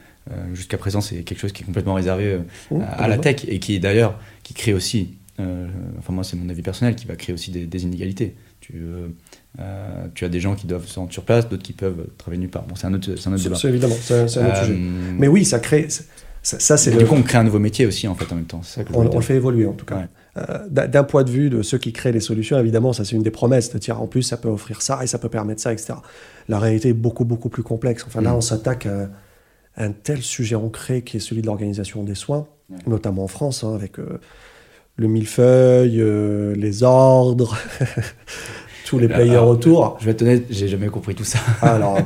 [0.54, 2.40] jusqu'à présent, c'est quelque chose qui est complètement réservé
[2.72, 5.16] mhm, à la tech et qui d'ailleurs qui crée aussi
[5.98, 8.36] enfin moi c'est mon avis personnel, qui va créer aussi des, inégalités.
[8.62, 8.82] Tu,
[10.14, 12.50] tu as des gens qui doivent se rendre sur place, d'autres qui peuvent travailler nulle
[12.50, 12.64] part.
[12.64, 13.56] Bon, c'est un autre, un autre débat.
[13.56, 14.78] C'est évidemment, c'est un autre sujet.
[15.18, 15.88] Mais oui, ça crée.
[16.44, 18.62] Ça, c'est Du coup, on crée un nouveau métier aussi, en fait, en même temps.
[18.64, 20.08] Ça on, le fait évoluer, en tout cas.
[20.70, 23.30] D'un point de vue de ceux qui créent les solutions, évidemment, ça c'est une des
[23.30, 25.94] promesses de dire en plus ça peut offrir ça et ça peut permettre ça, etc.
[26.50, 28.04] La réalité est beaucoup, beaucoup plus complexe.
[28.08, 28.38] Enfin, là, mm.
[28.38, 29.10] on s'attaque à
[29.78, 32.48] un tel sujet ancré qui est celui de l'organisation des soins,
[32.88, 34.20] notamment en France, hein, avec euh,
[34.98, 37.58] le millefeuille, euh, les ordres,
[38.86, 39.98] tous les players autour.
[40.00, 41.40] Je vais être honnête, j'ai jamais compris tout ça.
[41.62, 41.98] Ah, alors,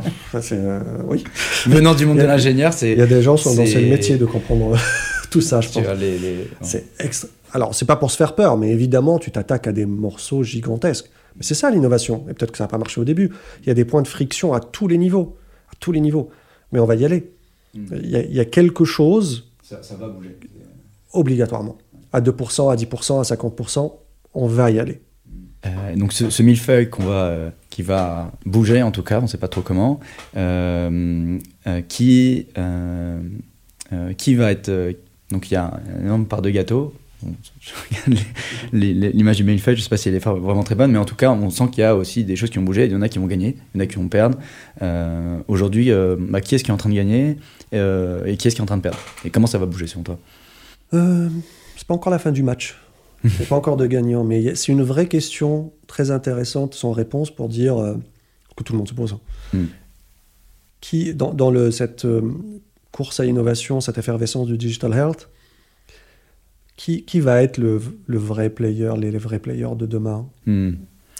[0.41, 0.57] c'est.
[0.57, 1.23] Euh, oui.
[1.65, 2.91] Venant du monde de l'ingénieur, c'est.
[2.91, 4.77] Il y a des gens qui sont dans le métier de comprendre
[5.29, 5.85] tout ça, je pense.
[5.99, 6.49] Les, les...
[6.61, 7.27] C'est extra...
[7.53, 11.09] Alors, c'est pas pour se faire peur, mais évidemment, tu t'attaques à des morceaux gigantesques.
[11.35, 12.25] Mais c'est ça l'innovation.
[12.29, 13.31] Et peut-être que ça n'a pas marché au début.
[13.61, 15.37] Il y a des points de friction à tous les niveaux.
[15.69, 16.29] À tous les niveaux.
[16.71, 17.31] Mais on va y aller.
[17.73, 19.51] Il y, a, quelque chose.
[19.61, 20.37] Ça, va bouger.
[21.13, 21.77] Obligatoirement.
[22.11, 23.93] À 2%, à 10%, à 50%,
[24.33, 25.01] on va y aller.
[25.65, 29.27] Euh, donc ce, millefeuille qu'on va, euh, qui va bouger, en tout cas, on ne
[29.27, 29.99] sait pas trop comment,
[30.35, 31.37] euh,
[31.87, 32.47] qui,
[34.17, 34.95] qui va être...
[35.31, 36.93] donc il y a un énorme part de gâteau.
[37.61, 38.23] je regarde
[38.73, 41.05] l'image du millefeuille, je ne sais pas si elle est vraiment très bonne, mais en
[41.05, 42.85] tout cas, on sent qu'il y a aussi des choses qui ont bougé.
[42.85, 44.37] Il y en a qui vont gagner, il y en a qui vont perdre.
[45.47, 47.37] Aujourd'hui, bah, qui est-ce qui est en train de gagner
[47.73, 48.99] euh, et qui est-ce qui est en train de perdre?
[49.25, 50.19] Et comment ça va bouger selon toi?
[50.93, 51.29] Euh,
[51.75, 52.77] C'est pas encore la fin du match.
[53.25, 57.49] C'est pas encore de gagnant, mais c'est une vraie question très intéressante sans réponse pour
[57.49, 57.95] dire euh,
[58.55, 59.17] que tout le monde se pose.
[59.53, 59.65] Hmm.
[60.81, 62.21] Qui, dans, dans le, cette euh,
[62.91, 65.29] course à l'innovation, cette effervescence du digital health,
[66.77, 70.73] qui, qui va être le, le, vrai player, les, vrais players de demain hmm.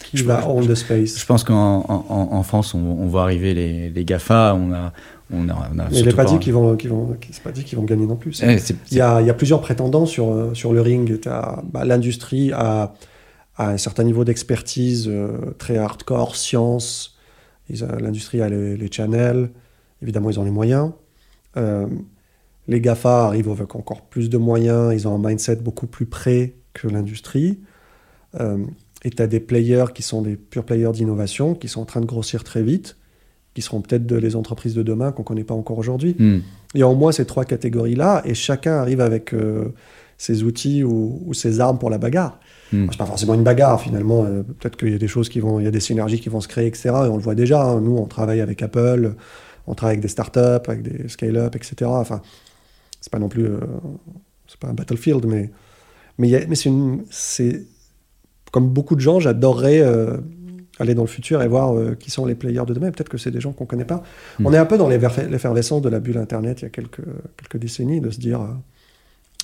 [0.04, 3.52] Qui va own the space Je pense qu'en en, en, France, on, on, voit arriver
[3.52, 4.92] les, les GAFA, on a,
[5.32, 7.84] on a, on a il n'est pas dit qu'ils vont, vont, pas dit qu'ils vont
[7.84, 8.40] gagner non plus.
[8.44, 8.58] Eh,
[8.92, 11.20] il, y a, il, y a, plusieurs prétendants sur, sur le ring.
[11.24, 12.94] Bah, L'industrie a,
[13.56, 17.18] a, un certain niveau d'expertise euh, très hardcore, science.
[17.68, 19.50] L'industrie a les, les, channels.
[20.00, 20.92] Évidemment, ils ont les moyens.
[21.56, 21.86] Euh,
[22.68, 24.92] les GAFA arrivent avec encore plus de moyens.
[24.94, 27.60] Ils ont un mindset beaucoup plus près que l'industrie.
[28.38, 32.00] et tu as des players qui sont des purs players d'innovation, qui sont en train
[32.00, 32.96] de grossir très vite
[33.58, 36.14] qui seront peut-être les entreprises de demain qu'on ne connaît pas encore aujourd'hui.
[36.16, 36.38] Hmm.
[36.74, 39.74] Il y a au moins ces trois catégories-là, et chacun arrive avec euh,
[40.16, 42.38] ses outils ou, ses armes pour la bagarre.
[42.72, 42.86] Hmm.
[42.88, 44.24] C'est pas forcément une bagarre finalement.
[44.24, 46.28] Euh, peut-être qu'il y a des choses qui vont, il y a des synergies qui
[46.28, 46.90] vont se créer, etc.
[46.90, 47.64] Et on le voit déjà.
[47.64, 47.80] Hein.
[47.80, 49.14] Nous, on travaille avec Apple,
[49.66, 51.74] on travaille avec des startups, avec des scale-up, etc.
[51.86, 52.22] Enfin,
[53.00, 53.60] c'est pas non plus, euh,
[54.46, 55.50] c'est pas un battlefield, mais
[56.18, 56.56] mais, mais
[57.10, 57.62] c'est
[58.50, 59.82] comme beaucoup de gens, j'adorerais
[60.78, 62.90] aller dans le futur et voir euh, qui sont les players de demain.
[62.90, 64.02] Peut-être que c'est des gens qu'on ne connaît pas.
[64.38, 64.46] Hmm.
[64.46, 67.04] On est un peu dans l'effervescence de la bulle Internet il y a quelques,
[67.36, 68.46] quelques décennies, de se dire, euh,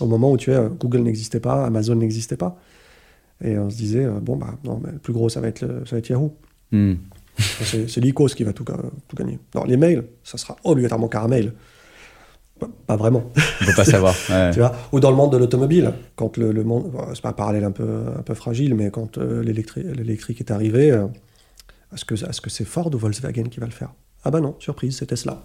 [0.01, 2.59] au moment où tu es, euh, Google n'existait pas, Amazon n'existait pas.
[3.43, 5.97] Et on se disait, bon, bah, non, mais le plus gros, ça va être, ça
[5.97, 6.35] va être Yahoo.
[6.71, 6.95] Hmm.
[7.37, 9.39] c'est l'ICOS qui va tout, tout gagner.
[9.55, 11.53] Non, les mails, ça sera obligatoirement Caramel.
[12.87, 13.31] Pas vraiment.
[13.61, 14.15] On peut pas savoir.
[14.53, 17.65] tu vois Ou dans le monde de l'automobile, quand le, monde, c'est pas un parallèle
[17.65, 20.89] un peu, un peu fragile, mais quand l'électrique est arrivé,
[21.93, 23.91] est-ce que c'est -ce c'est Ford ou Volkswagen qui va le faire?
[24.25, 25.43] Ah bah non, surprise, c'est Tesla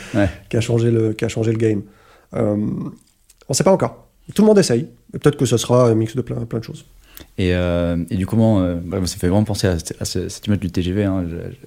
[0.48, 1.82] qui, a changé le, qui a changé le game.
[2.34, 4.08] Euh, on ne sait pas encore.
[4.34, 4.88] Tout le monde essaye.
[5.12, 6.86] Peut-être que ce sera un mix de plein, plein de choses.
[7.38, 11.04] Et, euh, et, du coup, euh, ça fait vraiment penser à, cette image du TGV,
[11.04, 11.24] hein,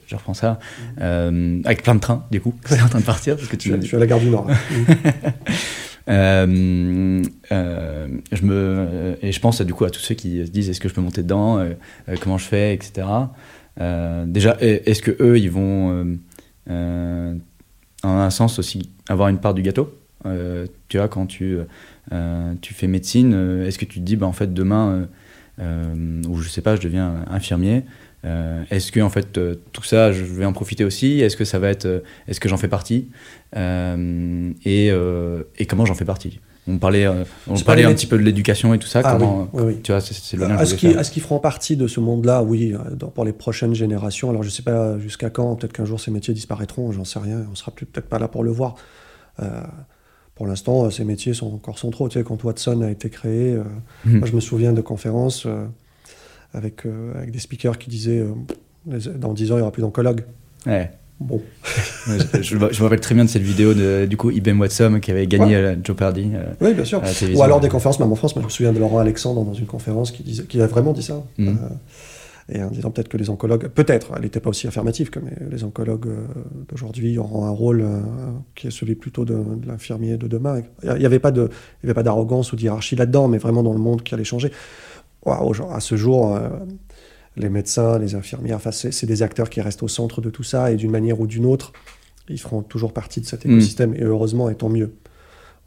[0.08, 0.60] je, reprends ça,
[1.02, 3.36] euh, avec plein de trains, du coup, c'est en train de partir.
[3.36, 3.72] Parce que tu...
[3.72, 4.48] je, suis à la gare du Nord.
[6.08, 10.80] Euh, je me, et je pense du coup à tous ceux qui se disent est-ce
[10.80, 11.68] que je peux monter dedans,
[12.22, 13.08] comment je fais, etc.
[13.80, 16.16] Déjà, est-ce que eux, ils vont,
[16.70, 17.40] en
[18.04, 19.98] un sens aussi, avoir une part du gâteau?
[20.90, 21.58] Tu vois, quand tu,
[22.62, 25.08] tu fais médecine, est-ce que tu te dis, bah, en fait, demain,
[25.60, 27.84] ou je sais pas, je deviens infirmier
[28.24, 29.40] Est-ce que en fait
[29.72, 31.22] tout ça, je vais en profiter aussi?
[31.22, 33.10] Est-ce que ça va être, est-ce que j'en fais partie?
[33.56, 36.40] Et, et, comment j'en fais partie?
[36.68, 39.02] On parlait, euh, on parlait un petit peu de l'éducation et tout ça.
[39.04, 42.00] Ah comment, oui, Tu vois, c'est le lien Est-ce qu'ils est feront partie de ce
[42.00, 44.32] monde-là Oui, euh, pour les prochaines générations.
[44.32, 45.56] Alors, je ne sais pas jusqu'à quand.
[45.56, 46.92] Peut-être qu'un jour, ces métiers disparaîtront.
[46.92, 47.46] J'en sais rien.
[47.52, 48.76] On sera peut-être pas là pour le voir.
[50.36, 52.10] Euh, pour l'instant, ces métiers sont encore centraux.
[52.10, 53.56] Tu sais, quand Watson a été créé,
[54.06, 54.20] mhm.
[54.20, 55.48] moi, je me souviens de conférences
[56.54, 56.84] avec,
[57.16, 58.24] avec des speakers qui disaient
[58.86, 60.24] dans 10 ans, il n'y aura plus d'oncologue.
[60.66, 60.92] Ouais.
[61.20, 61.42] Bon.
[62.42, 65.28] je, me rappelle très bien de cette vidéo de du coup Ibn Watson qui avait
[65.28, 65.78] gagné ouais.
[65.82, 66.32] Joe Pardy.
[66.34, 67.02] Euh, oui, bien sûr.
[67.34, 69.54] Ou alors des conférences, même en France, moi je me souviens de Laurent Alexandre dans
[69.54, 71.24] une conférence qui, disait, qui a vraiment dit ça.
[71.38, 71.58] Mhm.
[72.48, 75.36] Et en disant peut-être que les oncologues, peut-être, elle n'était pas aussi affirmative que mais
[75.50, 76.28] les oncologues euh,
[76.70, 78.02] d'aujourd'hui auront un rôle euh,
[78.54, 80.62] qui est celui plutôt de, de l'infirmier de demain.
[80.84, 81.50] Il n'y avait pas de,
[81.82, 84.24] il y avait pas d'arrogance ou d'hierarchie là-dedans, mais vraiment dans le monde qui allait
[84.24, 84.52] changer.
[85.26, 86.50] À ce jour, euh,
[87.36, 90.72] les médecins, les infirmières, enfin, c'est des acteurs qui restent au centre de tout ça
[90.72, 91.74] et d'une manière ou d'une autre,
[92.30, 93.52] ils feront toujours partie de cet Mm.
[93.52, 94.94] écosystème et heureusement, et tant mieux.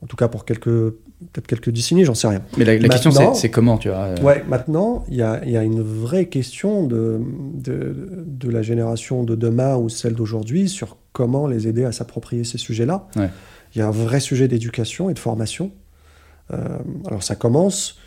[0.00, 0.94] En tout cas pour quelques,
[1.32, 2.42] peut-être quelques décennies, j'en sais rien.
[2.56, 5.50] Mais la, la question, c'est comment, tu vois euh, Ouais, maintenant, il y a, il
[5.50, 7.20] y a une vraie question de,
[7.54, 12.44] de, de la génération de demain ou celle d'aujourd'hui sur comment les aider à s'approprier
[12.44, 13.08] ces sujets-là.
[13.16, 13.30] Ouais.
[13.74, 15.72] Il y a un vrai sujet d'éducation et de formation.
[16.52, 17.98] Euh, alors ça commence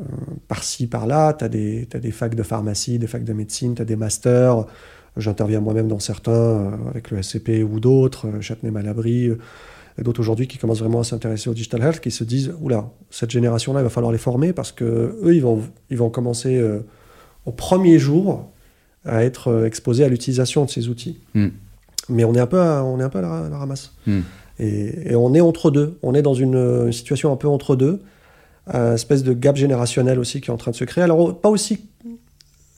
[0.00, 0.04] euh,
[0.48, 1.34] par-ci, par-là.
[1.34, 3.96] Tu as, des t'as des facs de pharmacie, des facs de médecine, tu as des
[3.96, 4.66] masters.
[5.16, 9.30] J'interviens moi-même dans certains euh, avec le SCP ou d'autres, Châtenay-Malabry.
[9.98, 12.90] Et d'autres aujourd'hui qui commencent vraiment à s'intéresser au digital health, qui se disent oula,
[13.10, 16.58] cette génération-là, il va falloir les former parce que eux, ils vont, ils vont commencer
[16.58, 16.80] euh,
[17.46, 18.50] au premier jour
[19.04, 21.18] à être euh, exposés à l'utilisation de ces outils.
[21.34, 21.48] Mm.
[22.08, 23.92] Mais on est un peu à, on est un peu à la, à la ramasse.
[24.06, 24.20] Mm.
[24.58, 25.98] Et, et on est entre deux.
[26.02, 28.00] On est dans une, situation un peu entre deux.
[28.66, 31.04] Un espèce de gap générationnel aussi qui est en train de se créer.
[31.04, 31.86] Alors, pas aussi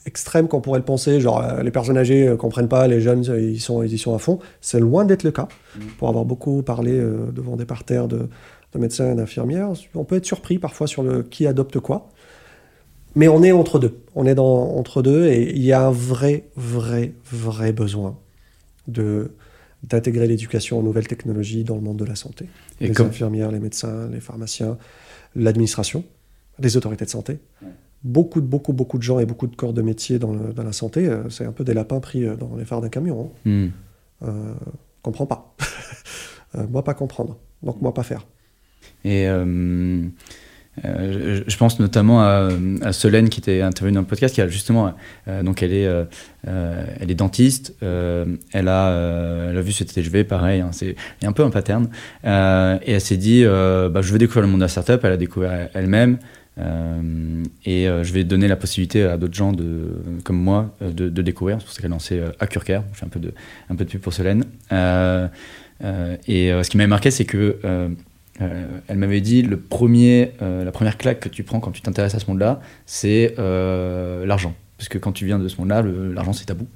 [0.05, 3.27] extrême qu'on pourrait le penser, genre euh, les personnes âgées ne comprennent pas, les jeunes
[3.29, 4.39] euh, ils sont, ils y sont à fond.
[4.61, 5.47] C'est loin d'être le cas.
[5.97, 8.29] Pour avoir beaucoup parlé euh, devant des parterres de,
[8.73, 12.09] de médecins et d'infirmières, on peut être surpris parfois sur le qui adopte quoi.
[13.15, 13.99] Mais on est entre deux.
[14.15, 18.17] On est dans, entre deux et il y a un vrai, vrai, vrai besoin
[18.87, 19.31] de
[19.81, 22.45] d'intégrer l'éducation aux nouvelles technologies dans le monde de la santé.
[22.81, 24.77] Et les comme- infirmières, les médecins, les pharmaciens,
[25.37, 26.03] l'administration,
[26.59, 27.39] les autorités de santé.
[27.61, 27.69] Ouais.
[28.03, 30.63] Beaucoup, de- beaucoup, beaucoup de gens et beaucoup de corps de métier dans, le- dans
[30.63, 33.29] la santé, euh, c'est un peu des lapins pris euh, dans les phares d'un camion.
[33.45, 33.69] hein.
[34.23, 34.53] Euh,
[35.01, 35.55] comprends pas.
[36.69, 37.37] Moi, pas comprendre.
[37.61, 38.25] Donc, moi, pas faire.
[39.05, 40.01] Et euh,
[40.85, 42.49] euh, je, pense notamment à,
[42.81, 44.93] à Solène qui était intervenue dans le podcast, qui a justement,
[45.43, 45.87] donc elle est,
[46.45, 50.87] elle est dentiste, elle, a, elle a vu ce TGV, pareil, hein, c'est
[51.21, 51.87] il y a un peu un pattern,
[52.23, 55.17] et elle s'est dit, bah, je veux découvrir le monde de la startup, elle a
[55.17, 56.17] découvert elle-même,
[56.57, 60.91] euh, et euh, je vais donner la possibilité à d'autres gens de, comme moi euh,
[60.91, 61.57] de, découvrir.
[61.59, 62.83] C'est pour ça qu'elle a lancé Accurcare.
[62.93, 63.33] Je fais un peu de,
[63.69, 64.43] un peu de pub pour Solène.
[64.71, 64.75] Et
[65.81, 67.59] ce qui m'avait marqué, c'est que
[68.39, 72.19] elle m'avait dit le premier, la première claque que tu prends quand tu t'intéresses à
[72.19, 74.53] ce monde-là, c'est l'argent.
[74.77, 76.67] Parce que quand tu viens de ce monde-là, l'argent c'est tabou.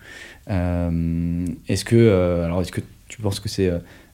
[0.47, 3.71] Est-ce que, alors est-ce que tu penses que c'est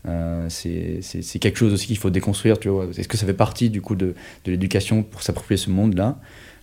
[0.08, 3.34] euh, euh, c'est quelque chose aussi qu'il faut déconstruire tu vois Est-ce que ça fait
[3.34, 6.18] partie du coup de, de l'éducation pour s'approprier ce monde-là?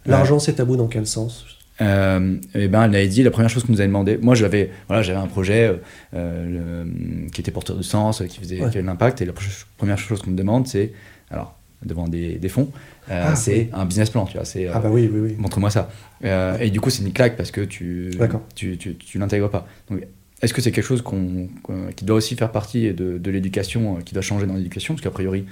[0.06, 1.44] L'argent, c'est tabou dans quel sens?
[1.82, 4.16] euh, et ben, elle avait dit la première chose qu'on nous avait demandé.
[4.22, 5.76] Moi, j'avais voilà, j'avais un projet euh,
[6.14, 6.84] euh,
[7.26, 8.70] le- qui était porteur de sens, qui faisait Ouais.
[8.70, 9.20] de l'impact.
[9.20, 10.92] Et la pre- première chose qu'on me demande, c'est
[11.30, 12.70] alors devant des, des fonds,
[13.10, 13.68] euh, Ah, c'est oui.
[13.74, 14.24] un business plan.
[14.24, 15.34] Tu vois, c'est euh, Ah, bah oui, oui, oui.
[15.38, 15.90] montre-moi ça.
[16.24, 18.10] Euh, et du coup, c'est une claque parce que tu
[18.54, 19.66] tu, tu, tu l'intègres pas.
[19.90, 20.00] Donc,
[20.42, 23.96] est-ce que c'est quelque chose qu'on, qu'on- qui doit aussi faire partie de, de l'éducation,
[23.96, 24.94] euh, qui doit changer dans l'éducation?
[24.94, 25.44] Parce qu'a priori,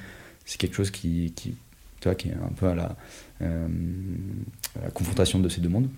[0.45, 1.55] c'est quelque chose qui, qui,
[2.01, 2.97] tu vois, qui est un peu à la,
[3.43, 3.67] euh,
[4.81, 5.89] à la confrontation de ces deux mondes.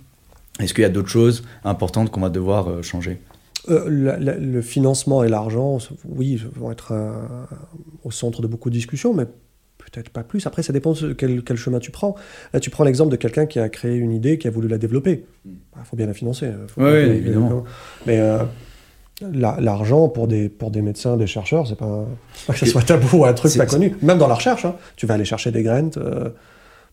[0.60, 3.18] Est-ce qu'il y a d'autres choses importantes qu'on va devoir euh, changer?
[3.68, 7.12] Euh, la- la- le financement et l'argent, oui, vont être euh,
[8.04, 9.24] au centre de beaucoup de discussions, mais
[9.78, 10.46] peut-être pas plus.
[10.46, 12.14] Après, ça dépend de quel, quel chemin tu prends.
[12.52, 14.78] Là, tu prends l'exemple de quelqu'un qui a créé une idée, qui a voulu la
[14.78, 15.24] développer.
[15.44, 15.52] Il
[15.84, 16.48] faut bien la financer.
[16.68, 17.64] faut Ouais, que- évidemment.
[18.06, 18.38] Mais euh,
[19.20, 22.04] l'argent pour des, pour des médecins, des chercheurs, c'est pas,
[22.46, 23.96] pas que ça soit tabou ou un truc pas connu.
[24.02, 26.30] Même dans la recherche, hein, tu vas aller chercher des graines euh,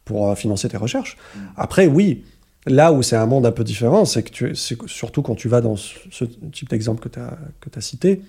[0.05, 1.17] pour euh, financer tes recherches.
[1.57, 2.23] Après, oui,
[2.65, 5.59] là où c'est un monde un peu différent, c'est que tu, surtout quand tu vas
[5.61, 8.21] dans ce, ce type d'exemple que tu as, que as cité,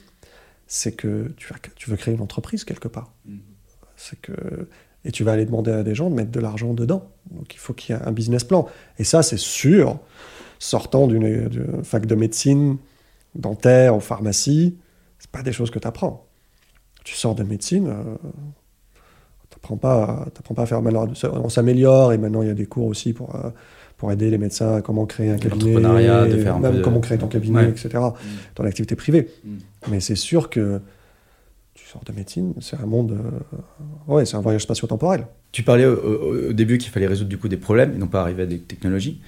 [0.66, 3.12] c'est que tu, vas- tu veux créer une entreprise quelque part.
[3.96, 4.32] C'est que
[5.06, 7.06] et tu vas aller demander à des gens de mettre de l'argent dedans.
[7.30, 8.66] Donc il faut qu'il y ait un business plan.
[8.98, 9.98] Et ça, c'est sûr,
[10.58, 12.78] sortant d'une fac de médecine,
[13.34, 14.76] dentaire ou pharmacie,
[15.18, 16.26] c'est pas des choses que tu apprends.
[17.04, 18.14] Tu sors de médecine, euh,
[19.50, 21.06] t'apprends pas, t'apprends pas à faire malheur.
[21.24, 23.50] On s'améliore et maintenant il y a des cours aussi pour, euh,
[23.96, 26.78] pour aider les médecins à comment créer un cabinet, l'entrepreneuriat, de faire un même peu
[26.78, 27.68] de- comment créer ton cabinet, Ouais.
[27.70, 27.88] etc.
[28.56, 29.28] Dans l'activité privée.
[29.90, 30.80] Mais c'est sûr que
[31.74, 35.26] tu sors de médecine, c'est un monde, euh, ouais, c'est un voyage spatio-temporel.
[35.52, 38.06] Tu parlais au, au- au début qu'il fallait résoudre du coup des problèmes et non
[38.08, 39.20] pas arriver à des technologies.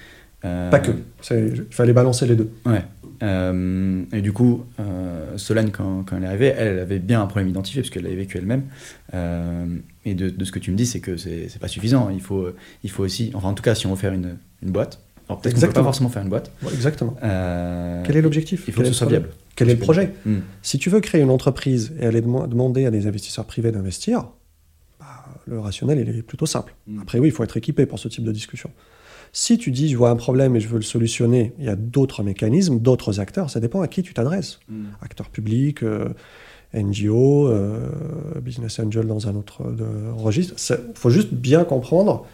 [0.45, 0.91] Euh, Pas que.
[1.31, 2.51] Il fallait balancer les deux.
[2.65, 2.83] Ouais.
[3.23, 7.25] Euh, et du coup, euh, Solane, quand, quand elle est arrivée, elle, avait bien un
[7.25, 8.63] problème identifié parce qu'elle l'avait vécu elle-même.
[9.13, 9.65] Euh,
[10.05, 12.09] et de, de ce que tu me dis, c'est que c'est pas suffisant.
[12.11, 12.49] Il faut,
[12.83, 15.41] il faut aussi, enfin en tout cas, si on veut faire une, une boîte, alors
[15.41, 16.51] peut-être qu'on peut pas forcément faire une boîte.
[16.61, 17.17] Ouais, exactement.
[17.19, 18.65] Quel est l'objectif?
[18.67, 19.29] Il faut Quel que ce soit viable.
[19.55, 20.13] Quel est le projet?
[20.23, 20.37] Hmm.
[20.61, 24.27] Si tu veux créer une entreprise et aller dem- demander à des investisseurs privés d'investir,
[24.99, 26.75] bah, le rationnel, il est plutôt simple.
[26.85, 26.99] Mm.
[27.01, 28.69] Après, oui, il faut être équipé pour ce type de discussion.
[29.39, 31.75] Si tu dis, je vois un problème et je veux le solutionner, il y a
[31.75, 34.59] d'autres mécanismes, d'autres acteurs, ça dépend à qui tu t'adresses.
[34.67, 34.85] Mm.
[34.99, 36.09] Acteurs publics, euh,
[36.73, 37.87] NGO, euh,
[38.41, 39.61] Business Angel dans un autre
[40.17, 40.55] registre.
[40.71, 42.25] Il faut juste bien comprendre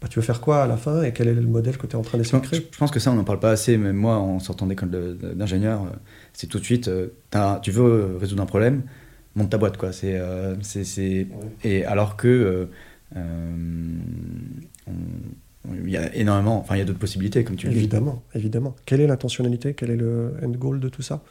[0.00, 1.96] bah, tu veux faire quoi à la fin et quel est le modèle que tu
[1.96, 3.76] es en train d'essayer de créer Je pense que ça, on n'en parle pas assez.
[3.76, 4.90] Même moi, en sortant d'école
[5.34, 5.90] d'ingénieur,
[6.34, 6.88] c'est tout de suite,
[7.62, 8.84] tu veux résoudre un problème,
[9.34, 9.76] monte ta boîte.
[9.76, 9.90] Quoi.
[9.90, 10.22] C'est,
[10.62, 11.26] c'est,
[11.64, 12.68] Et alors que
[15.70, 17.78] il y a énormément, enfin il y a d'autres possibilités comme tu le dis.
[17.78, 18.76] Évidemment, évidemment.
[18.86, 19.74] Quelle est l'intentionnalité?
[19.74, 21.22] Quel est le end goal de tout ça?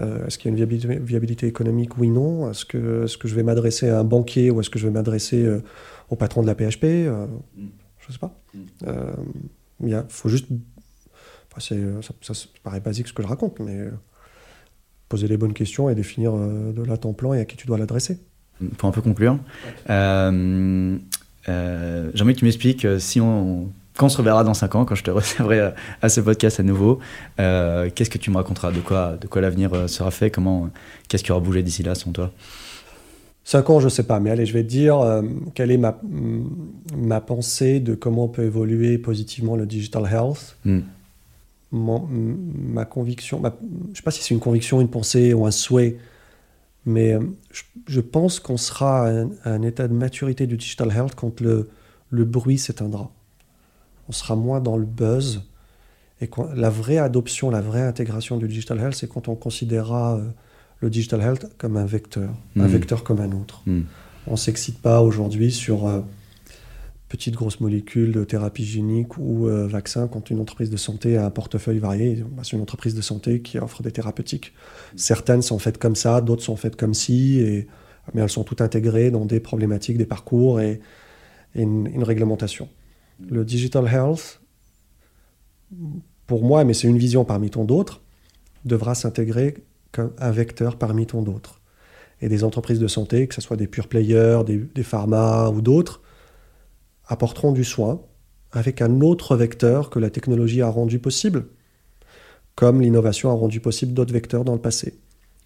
[0.00, 1.98] Euh, Est-ce qu'il y a une viabilité, économique?
[1.98, 2.50] Oui, non.
[2.50, 4.92] Est-ce que, est que je vais m'adresser à un banquier ou est-ce que je vais
[4.92, 5.62] m'adresser euh,
[6.08, 7.68] au patron de la PHP euh, mm.
[7.98, 8.40] Je ne sais pas.
[8.54, 9.86] Mm.
[9.86, 10.46] Il faut juste...
[11.58, 11.74] ça,
[12.22, 13.88] ça, paraît basique ce que je raconte, mais
[15.08, 17.78] poser les bonnes questions et définir de là ton plan et à qui tu dois
[17.78, 18.18] l'adresser.
[18.76, 19.38] Pour un peu conclure,
[21.48, 24.74] euh, J'ai envie que tu m'expliques euh, si on, quand on se reverra dans 5
[24.76, 27.00] ans, quand je te recevrai à, ce podcast à nouveau,
[27.40, 28.72] euh, qu'est-ce que tu me raconteras?
[28.72, 30.30] De quoi, de quoi l'avenir euh, sera fait?
[30.30, 30.70] Comment,
[31.08, 32.32] Qu'est-ce qui aura bougé d'ici là, selon toi?
[33.44, 35.00] 5 ans, je ne sais pas, mais allez, je vais te dire
[35.54, 35.98] quelle est ma,
[36.94, 40.58] ma pensée de comment peut évoluer positivement le digital health.
[40.66, 40.80] Hmm.
[41.72, 43.48] ma conviction, je
[43.90, 45.96] ne sais pas si c'est une conviction, une pensée ou un souhait,
[46.88, 47.20] mais euh,
[47.86, 51.68] je, pense qu'on sera à un, état de maturité du digital health quand le,
[52.10, 53.10] le bruit s'éteindra.
[54.08, 55.42] On sera moins dans le buzz.
[56.20, 60.24] Et la vraie adoption, la vraie intégration du digital health, c'est quand on considérera euh,
[60.80, 62.66] le digital health comme un vecteur, un hmm.
[62.66, 63.62] vecteur comme un autre.
[63.66, 63.82] Hmm.
[64.26, 66.00] On ne s'excite pas aujourd'hui sur euh,
[67.08, 71.24] petites grosses molécules de thérapie génique ou euh, vaccin quand une entreprise de santé a
[71.24, 72.22] un portefeuille varié.
[72.32, 74.52] Bah, c'est une entreprise de santé qui offre des thérapeutiques.
[74.96, 77.66] Certaines sont faites comme ça, d'autres sont faites comme ci, et,
[78.14, 80.80] mais elles sont toutes intégrées dans des problématiques, des parcours et,
[81.54, 82.68] une, réglementation.
[83.28, 84.40] Le digital health,
[86.26, 88.02] pour moi, mais c'est une vision parmi tant d'autres,
[88.64, 89.54] devra s'intégrer
[89.92, 91.60] comme un vecteur parmi tant d'autres.
[92.20, 95.62] Et des entreprises de santé, que ce soit des pure players, des, des pharma ou
[95.62, 96.02] d'autres,
[97.08, 98.00] apporteront du soin
[98.52, 101.46] avec un autre vecteur que la technologie a rendu possible,
[102.54, 104.94] comme l'innovation a rendu possible d'autres vecteurs dans le passé.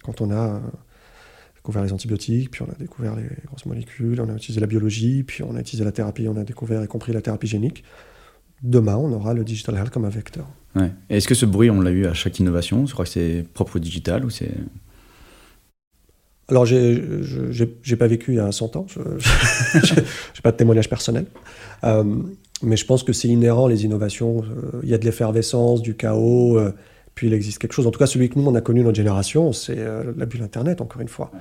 [0.03, 0.61] Quand on a
[1.55, 5.23] découvert les antibiotiques, puis on a découvert les grosses molécules, on a utilisé la biologie,
[5.23, 7.83] puis on a utilisé la thérapie, on a découvert et compris la thérapie génique.
[8.61, 10.47] Demain, on aura le digital health comme un vecteur.
[10.75, 10.91] Ouais.
[11.09, 12.85] Est-ce que ce bruit, on l'a eu à chaque innovation?
[12.85, 14.53] Je crois que c'est propre au digital ou c'est
[16.53, 21.25] alors, j'ai pas vécu il y a 100 ans, je n'ai pas de témoignage personnel.
[21.83, 22.03] Euh,
[22.61, 24.43] mais je pense que c'est inhérent, les innovations.
[24.43, 26.71] Euh, il y a de l'effervescence, du chaos, euh,
[27.15, 27.87] puis il existe quelque chose.
[27.87, 29.77] En tout cas, celui que nous, on a connu, notre génération, c'est
[30.15, 31.31] la bulle Internet, encore une fois.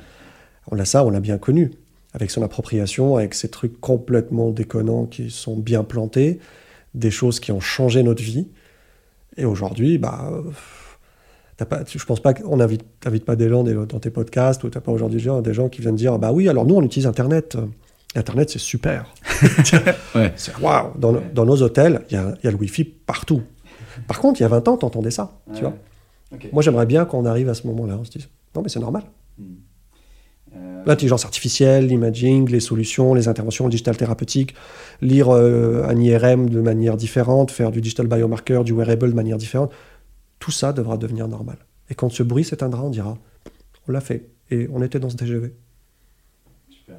[0.71, 1.73] On a ça, on l'a bien connu,
[2.15, 6.39] avec son appropriation, avec ces trucs complètement déconnants qui sont bien plantés,
[6.95, 8.49] des choses qui ont changé notre vie.
[9.37, 10.31] Et aujourd'hui, bah
[11.67, 12.85] pas, je pense pas qu'on n'invite
[13.25, 15.97] pas des gens dans tes podcasts ou tu n'as pas aujourd'hui des gens qui viennent
[15.97, 17.57] dire bah oui, alors nous on utilise Internet.
[18.15, 19.13] Internet c'est super.
[20.15, 20.35] ouais.
[20.61, 20.93] Wow.
[20.99, 23.43] Dans, dans, nos hôtels, il y a, y a, le Wi-Fi partout.
[24.07, 25.41] Par contre, il y a 20 ans, tu entendais ça.
[25.55, 25.75] Tu vois
[26.53, 27.97] Moi j'aimerais bien qu'on arrive à ce moment-là.
[27.99, 29.05] On se dise non, mais c'est normal.
[29.39, 29.45] Hmm.
[30.55, 34.55] Euh, L'intelligence artificielle, l'imaging, les solutions, les interventions digital thérapeutiques,
[35.01, 39.39] lire euh, un IRM de manière différente, faire du digital biomarker, du wearable de manière
[39.39, 39.73] différente
[40.43, 41.57] tout ça devra devenir normal.
[41.89, 43.17] Et quand ce bruit s'éteindra, on dira,
[43.87, 45.53] on l'a fait, et on était dans ce TGV.
[46.69, 46.97] Super.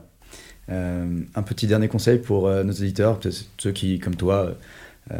[0.69, 3.19] Euh, un petit dernier conseil pour euh, nos éditeurs,
[3.57, 4.55] ceux qui, comme toi,
[5.11, 5.17] euh,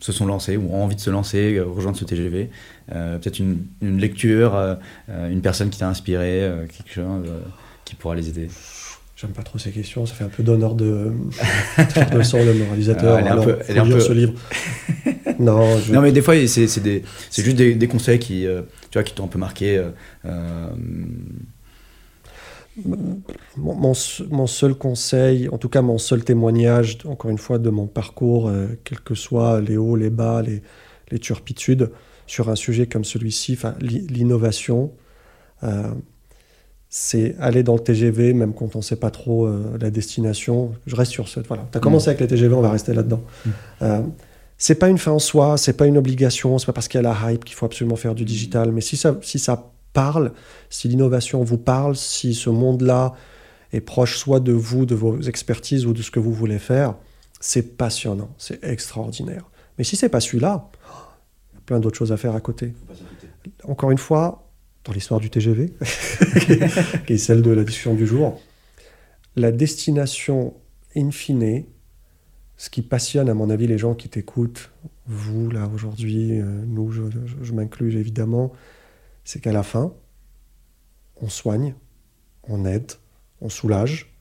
[0.00, 2.48] se sont lancés ou ont envie de se lancer, rejoindre ce TGV.
[2.88, 4.78] Peut-être une, une, lecture,
[5.08, 7.26] une personne qui t'a inspiré, quelque chose
[7.84, 8.48] qui pourra les aider.
[9.16, 11.12] J'aime pas trop ces questions, ça fait un peu d'honneur de,
[12.12, 13.18] de sang le moralisateur.
[13.18, 14.00] elle est un peu, elle est un peu...
[14.00, 14.32] ce livre.
[15.44, 19.14] non, non, mais des fois, c'est juste des, des, conseils qui, euh, tu vois, qui
[19.14, 19.76] t'ont un peu marqué.
[19.76, 19.90] Euh,
[20.24, 20.68] euh,
[23.56, 23.94] mon,
[24.30, 28.50] mon, seul conseil, en tout cas mon seul témoignage, encore une fois, de mon parcours,
[28.82, 30.60] quels que soient les hauts, les bas, les,
[31.12, 31.90] les turpitudes,
[32.26, 34.90] sur un sujet comme celui-ci, l'innovation,
[36.96, 40.76] c'est aller dans le TGV, même quand on ne sait pas trop euh, la destination.
[40.86, 41.40] Je reste sur ce.
[41.40, 41.66] Voilà.
[41.72, 42.10] Tu as commencé mm.
[42.10, 43.20] avec les TGV, on va rester là-dedans.
[43.44, 43.50] Mm.
[43.82, 44.02] Euh,
[44.56, 47.04] c'est pas une fin en soi, c'est pas une obligation, c'est pas parce qu'il y
[47.04, 48.72] a la hype qu'il faut absolument faire du digital.
[48.72, 50.32] Mais si ça, si ça parle,
[50.70, 53.14] si l'innovation vous parle, si ce monde-là
[53.72, 56.94] est proche soit de vous, de vos expertises ou de ce que vous voulez faire,
[57.40, 59.50] c'est passionnant, c'est extraordinaire.
[59.76, 60.70] Mais si c'est pas celui-là,
[61.52, 62.72] il y a plein d'autres choses à faire à côté.
[63.64, 64.48] Encore une fois,
[64.84, 65.72] dans l'histoire du TGV,
[67.06, 68.40] qui est celle de la discussion du jour,
[69.36, 70.54] la destination
[70.96, 71.64] in fine,
[72.56, 74.70] ce qui passionne, à mon avis, les gens qui t'écoutent,
[75.06, 77.02] vous, là, aujourd'hui, euh, nous, je,
[77.42, 78.52] je m'inclus évidemment,
[79.24, 79.92] c'est qu'à la fin,
[81.20, 81.74] on soigne,
[82.48, 82.92] on aide,
[83.40, 84.12] on soulage.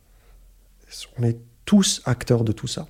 [1.18, 2.88] On est tous acteurs de tout ça.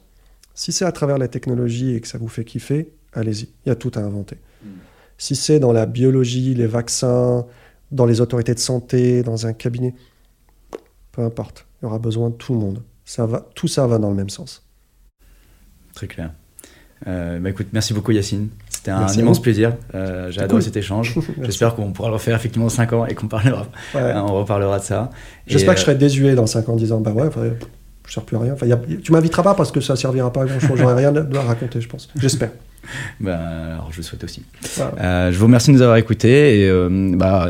[0.56, 3.72] Si c'est à travers la technologie et que ça vous fait kiffer, allez-y, il y
[3.72, 4.38] a tout à inventer.
[4.64, 4.70] Mm.
[5.18, 7.46] Si c'est dans la biologie, les vaccins,
[7.92, 9.96] dans les autorités de santé, dans un cabinet,
[11.12, 12.84] peu importe, il y aura besoin de tout le monde.
[13.06, 14.63] Ça va, tout ça va dans le même sens.
[15.94, 16.32] Très clair.
[17.08, 18.50] Euh, bah écoute, merci beaucoup Yacine.
[18.70, 19.74] C'était un immense plaisir.
[19.96, 21.18] Euh, j'ai adoré cet échange.
[21.42, 24.80] J'espère qu'on pourra le refaire effectivement dans 5 ans et qu'on parlera, euh, on reparlera
[24.80, 25.10] de ça.
[25.48, 27.54] J'espère que je serai désuet dans 5 ans en disant bah ouais, je ne
[28.08, 28.54] sers plus à rien.
[28.54, 28.68] Enfin,
[29.02, 30.78] tu m'inviteras pas parce que ça ne servira pas à grand chose.
[30.78, 32.10] J'aurai rien à raconter, je pense.
[32.18, 32.52] J'espère.
[33.22, 33.40] bah,
[33.74, 34.44] alors je le souhaite aussi.
[34.78, 37.50] je vous remercie de nous avoir écoutés et bah,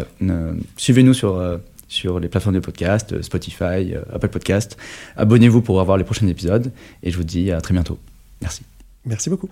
[0.77, 4.77] suivez-nous sur sur les plateformes de podcast, Spotify, Apple Podcast.
[5.15, 6.71] Abonnez-vous pour avoir les prochains épisodes
[7.03, 7.99] et je vous dis à très bientôt.
[8.43, 8.63] Merci.
[9.05, 9.49] Merci beaucoup.